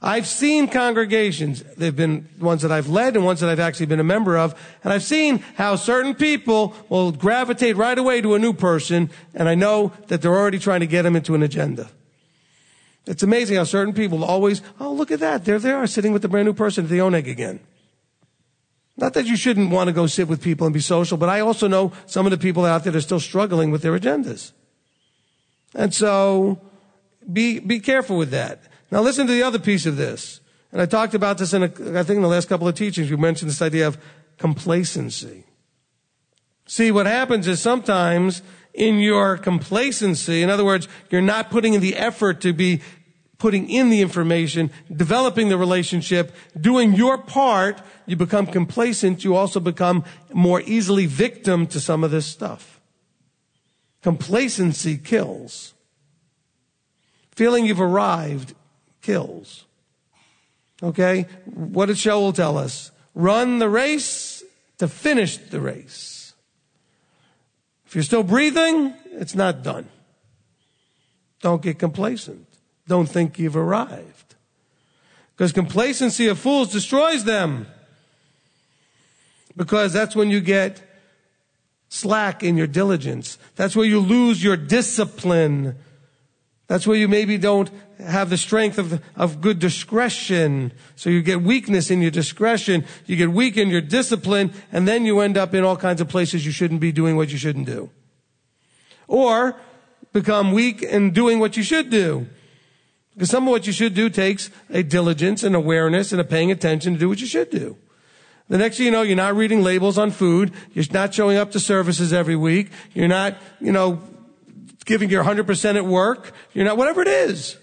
[0.01, 3.99] I've seen congregations, they've been ones that I've led and ones that I've actually been
[3.99, 8.39] a member of, and I've seen how certain people will gravitate right away to a
[8.39, 11.91] new person, and I know that they're already trying to get them into an agenda.
[13.09, 15.47] It's amazing how certain people always, oh, look at that.
[15.47, 17.61] There they are sitting with the brand new person at the Oneg again.
[18.99, 21.41] Not that you shouldn't want to go sit with people and be social, but I
[21.41, 24.53] also know some of the people out there that are still struggling with their agendas.
[25.75, 26.61] And so
[27.33, 28.61] be, be careful with that.
[28.91, 30.41] Now listen to the other piece of this.
[30.71, 33.11] And I talked about this in, a, I think in the last couple of teachings,
[33.11, 33.97] we mentioned this idea of
[34.37, 35.45] complacency.
[36.67, 38.43] See, what happens is sometimes
[38.75, 42.81] in your complacency, in other words, you're not putting in the effort to be
[43.39, 49.22] putting in the information, developing the relationship, doing your part, you become complacent.
[49.24, 52.80] You also become more easily victim to some of this stuff.
[54.03, 55.74] Complacency kills.
[57.30, 58.55] Feeling you've arrived
[59.03, 59.64] kills.
[60.82, 61.26] Okay?
[61.45, 62.91] What did Shaul tell us?
[63.14, 64.43] Run the race
[64.78, 66.34] to finish the race.
[67.86, 69.89] If you're still breathing, it's not done.
[71.41, 72.48] Don't get complacent.
[72.89, 74.34] Don't think you've arrived.
[75.36, 77.68] Because complacency of fools destroys them.
[79.57, 80.82] Because that's when you get
[81.89, 83.39] slack in your diligence.
[83.55, 85.76] That's where you lose your discipline.
[86.66, 90.72] That's where you maybe don't have the strength of, of good discretion.
[90.97, 92.84] So you get weakness in your discretion.
[93.07, 94.53] You get weak in your discipline.
[94.72, 97.30] And then you end up in all kinds of places you shouldn't be doing what
[97.30, 97.91] you shouldn't do.
[99.07, 99.57] Or
[100.12, 102.26] become weak in doing what you should do.
[103.19, 106.53] Because some of what you should do takes a diligence and awareness and a paying
[106.53, 107.77] attention to do what you should do.
[108.49, 110.53] The next thing you know, you're not reading labels on food.
[110.73, 112.71] You're not showing up to services every week.
[112.95, 114.01] You're not, you know,
[114.85, 116.31] giving your 100% at work.
[116.53, 117.57] You're not, whatever it is.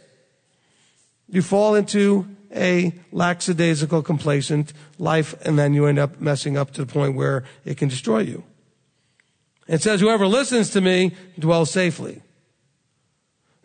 [1.29, 6.83] You fall into a lackadaisical, complacent life, and then you end up messing up to
[6.83, 8.43] the point where it can destroy you.
[9.69, 12.21] It says, whoever listens to me dwells safely.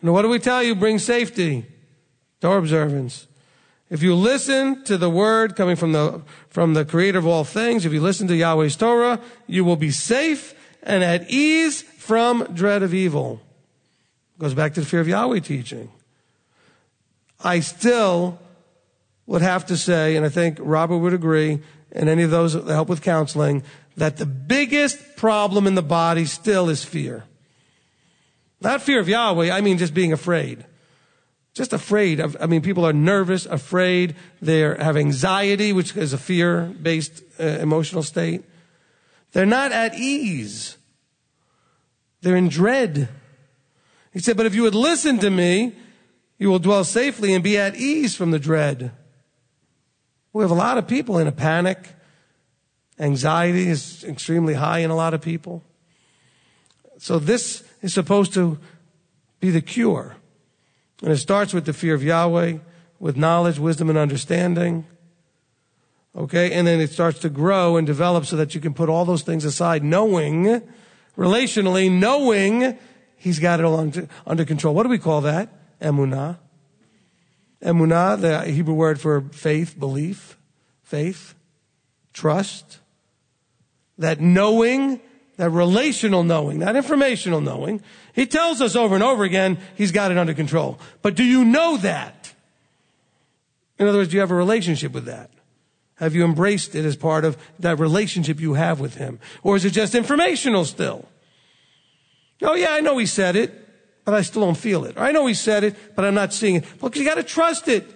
[0.02, 0.76] Now what do we tell you?
[0.76, 1.66] Bring safety.
[2.40, 3.26] Torah observance.
[3.90, 7.84] If you listen to the word coming from the, from the creator of all things,
[7.84, 12.82] if you listen to Yahweh's Torah, you will be safe and at ease from dread
[12.82, 13.40] of evil.
[14.38, 15.90] Goes back to the fear of Yahweh teaching.
[17.42, 18.38] I still
[19.26, 21.60] would have to say, and I think Robert would agree,
[21.92, 23.62] and any of those that help with counseling,
[23.96, 27.24] that the biggest problem in the body still is fear.
[28.60, 30.64] Not fear of Yahweh, I mean just being afraid.
[31.52, 36.18] Just afraid of, I mean, people are nervous, afraid, they have anxiety, which is a
[36.18, 38.44] fear based uh, emotional state.
[39.32, 40.76] They're not at ease.
[42.22, 43.08] They're in dread.
[44.12, 45.74] He said, but if you would listen to me,
[46.38, 48.92] you will dwell safely and be at ease from the dread.
[50.32, 51.78] We have a lot of people in a panic.
[52.98, 55.62] Anxiety is extremely high in a lot of people.
[56.98, 58.58] So this is supposed to
[59.40, 60.16] be the cure.
[61.02, 62.58] And it starts with the fear of Yahweh,
[62.98, 64.86] with knowledge, wisdom, and understanding.
[66.14, 69.04] Okay, and then it starts to grow and develop so that you can put all
[69.04, 70.62] those things aside, knowing,
[71.16, 72.78] relationally, knowing
[73.16, 73.78] He's got it all
[74.26, 74.74] under control.
[74.74, 75.78] What do we call that?
[75.78, 76.38] Emunah.
[77.62, 80.38] Emunah, the Hebrew word for faith, belief,
[80.82, 81.34] faith,
[82.14, 82.78] trust.
[83.98, 85.02] That knowing
[85.40, 87.82] that relational knowing, not informational knowing.
[88.12, 90.78] He tells us over and over again, he's got it under control.
[91.00, 92.34] But do you know that?
[93.78, 95.30] In other words, do you have a relationship with that?
[95.94, 99.18] Have you embraced it as part of that relationship you have with him?
[99.42, 101.08] Or is it just informational still?
[102.42, 103.66] Oh yeah, I know he said it,
[104.04, 104.98] but I still don't feel it.
[104.98, 106.64] Or I know he said it, but I'm not seeing it.
[106.82, 107.88] Well, because you gotta trust it.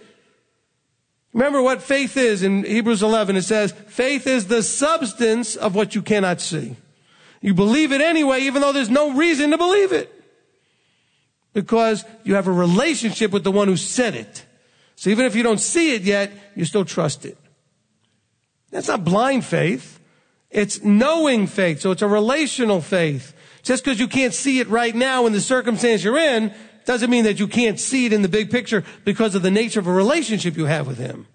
[1.34, 3.36] Remember what faith is in Hebrews 11.
[3.36, 6.76] It says, faith is the substance of what you cannot see.
[7.44, 10.10] You believe it anyway, even though there's no reason to believe it.
[11.52, 14.46] Because you have a relationship with the one who said it.
[14.96, 17.36] So even if you don't see it yet, you still trust it.
[18.70, 20.00] That's not blind faith.
[20.48, 21.82] It's knowing faith.
[21.82, 23.34] So it's a relational faith.
[23.62, 26.50] Just because you can't see it right now in the circumstance you're in,
[26.86, 29.80] doesn't mean that you can't see it in the big picture because of the nature
[29.80, 31.26] of a relationship you have with Him.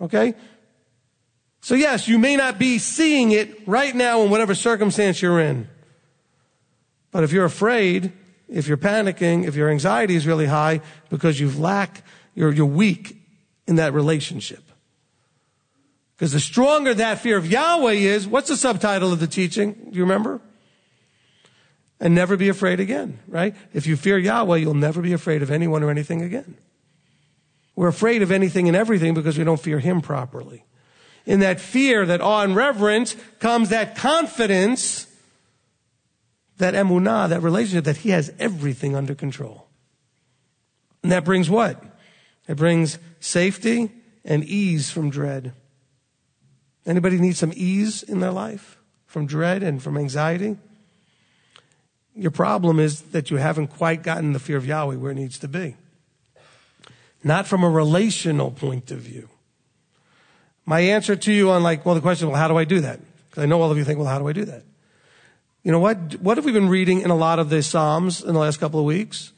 [0.00, 0.34] Okay?
[1.66, 5.66] So yes, you may not be seeing it right now in whatever circumstance you're in.
[7.10, 8.12] But if you're afraid,
[8.48, 12.04] if you're panicking, if your anxiety is really high because you lack,
[12.36, 13.20] you're, you're weak
[13.66, 14.62] in that relationship.
[16.14, 19.72] Because the stronger that fear of Yahweh is, what's the subtitle of the teaching?
[19.72, 20.40] Do you remember?
[21.98, 23.56] and never be afraid again, right?
[23.74, 26.56] If you fear Yahweh, you'll never be afraid of anyone or anything again.
[27.74, 30.62] We're afraid of anything and everything because we don't fear Him properly.
[31.26, 35.06] In that fear, that awe and reverence comes that confidence,
[36.58, 39.66] that emunah, that relationship that He has everything under control.
[41.02, 41.82] And that brings what?
[42.48, 43.90] It brings safety
[44.24, 45.52] and ease from dread.
[46.86, 50.56] Anybody need some ease in their life from dread and from anxiety?
[52.14, 55.38] Your problem is that you haven't quite gotten the fear of Yahweh where it needs
[55.40, 55.76] to be.
[57.22, 59.28] Not from a relational point of view.
[60.66, 63.00] My answer to you on like, well, the question, well, how do I do that?
[63.30, 64.64] Because I know all of you think, well, how do I do that?
[65.62, 66.20] You know what?
[66.20, 68.80] What have we been reading in a lot of the Psalms in the last couple
[68.80, 69.32] of weeks?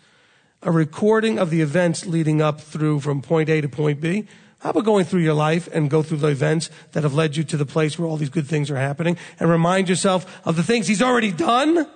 [0.63, 4.27] A recording of the events leading up through from point A to point B.
[4.61, 7.45] How about going through your life and go through the events that have led you
[7.45, 10.65] to the place where all these good things are happening and remind yourself of the
[10.65, 11.87] things he's already done?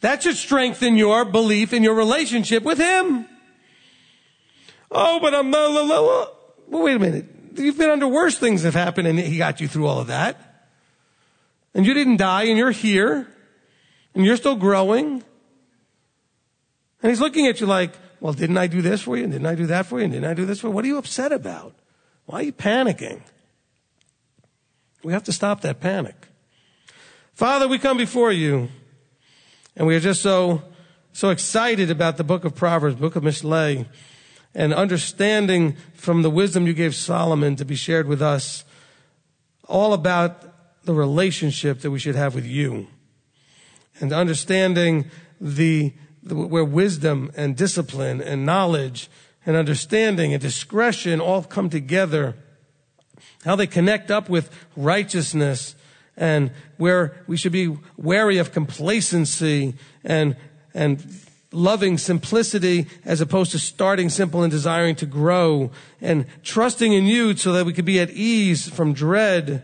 [0.00, 3.26] That should strengthen your belief in your relationship with Him.
[4.90, 5.72] Oh, but I'm not,
[6.68, 7.33] well, wait a minute.
[7.54, 10.70] You've been under worse things have happened and He got you through all of that.
[11.74, 13.28] And you didn't die and you're here
[14.14, 15.22] and you're still growing.
[17.02, 19.24] And He's looking at you like, well, didn't I do this for you?
[19.24, 20.04] And didn't I do that for you?
[20.04, 20.72] And didn't I do this for you?
[20.72, 21.74] What are you upset about?
[22.26, 23.20] Why are you panicking?
[25.02, 26.14] We have to stop that panic.
[27.34, 28.68] Father, we come before you.
[29.76, 30.62] And we are just so,
[31.12, 33.86] so excited about the book of Proverbs, book of Mishlei,
[34.54, 38.64] and understanding from the wisdom you gave Solomon to be shared with us
[39.66, 42.86] all about the relationship that we should have with you.
[44.00, 45.92] And understanding the,
[46.22, 49.08] the where wisdom and discipline and knowledge
[49.46, 52.34] and understanding and discretion all come together.
[53.44, 55.74] How they connect up with righteousness
[56.16, 59.74] and where we should be wary of complacency
[60.04, 60.36] and,
[60.72, 61.04] and
[61.54, 67.36] loving simplicity as opposed to starting simple and desiring to grow and trusting in you
[67.36, 69.62] so that we could be at ease from dread.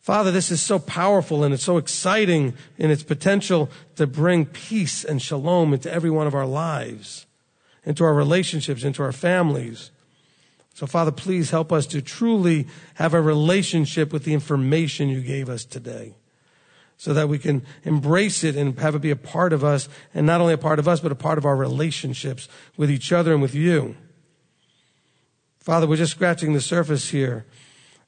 [0.00, 5.04] Father, this is so powerful and it's so exciting in its potential to bring peace
[5.04, 7.26] and shalom into every one of our lives,
[7.84, 9.90] into our relationships, into our families.
[10.74, 15.48] So, Father, please help us to truly have a relationship with the information you gave
[15.48, 16.16] us today
[16.96, 20.26] so that we can embrace it and have it be a part of us, and
[20.26, 23.32] not only a part of us, but a part of our relationships with each other
[23.32, 23.96] and with you.
[25.60, 27.46] Father, we're just scratching the surface here,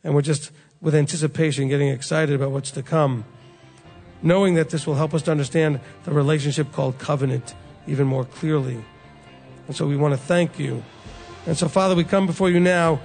[0.04, 3.24] and we're just with anticipation getting excited about what's to come,
[4.22, 7.54] knowing that this will help us to understand the relationship called covenant
[7.86, 8.84] even more clearly.
[9.66, 10.82] And so we want to thank you
[11.46, 13.00] and so, Father, we come before you now,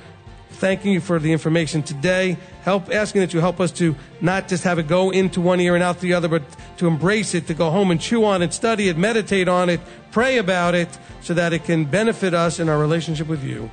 [0.62, 4.64] thanking you for the information today, help asking that you help us to not just
[4.64, 6.44] have it go into one ear and out the other, but
[6.78, 9.82] to embrace it, to go home and chew on it, study it, meditate on it,
[10.12, 10.88] pray about it,
[11.20, 13.72] so that it can benefit us in our relationship with you.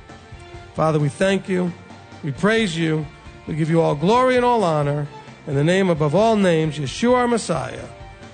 [0.73, 1.71] Father, we thank you.
[2.23, 3.05] We praise you.
[3.45, 5.07] We give you all glory and all honor.
[5.45, 7.87] In the name above all names, Yeshua our Messiah.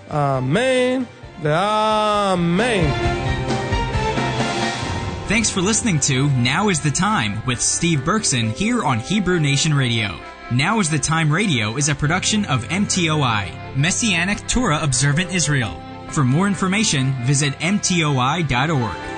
[0.10, 1.06] Amen.
[1.43, 3.35] The Amen.
[5.28, 9.74] Thanks for listening to Now is the Time with Steve Berkson here on Hebrew Nation
[9.74, 10.20] Radio.
[10.52, 15.82] Now is the Time Radio is a production of MTOI, Messianic Torah Observant Israel.
[16.10, 19.14] For more information, visit MTOI.org.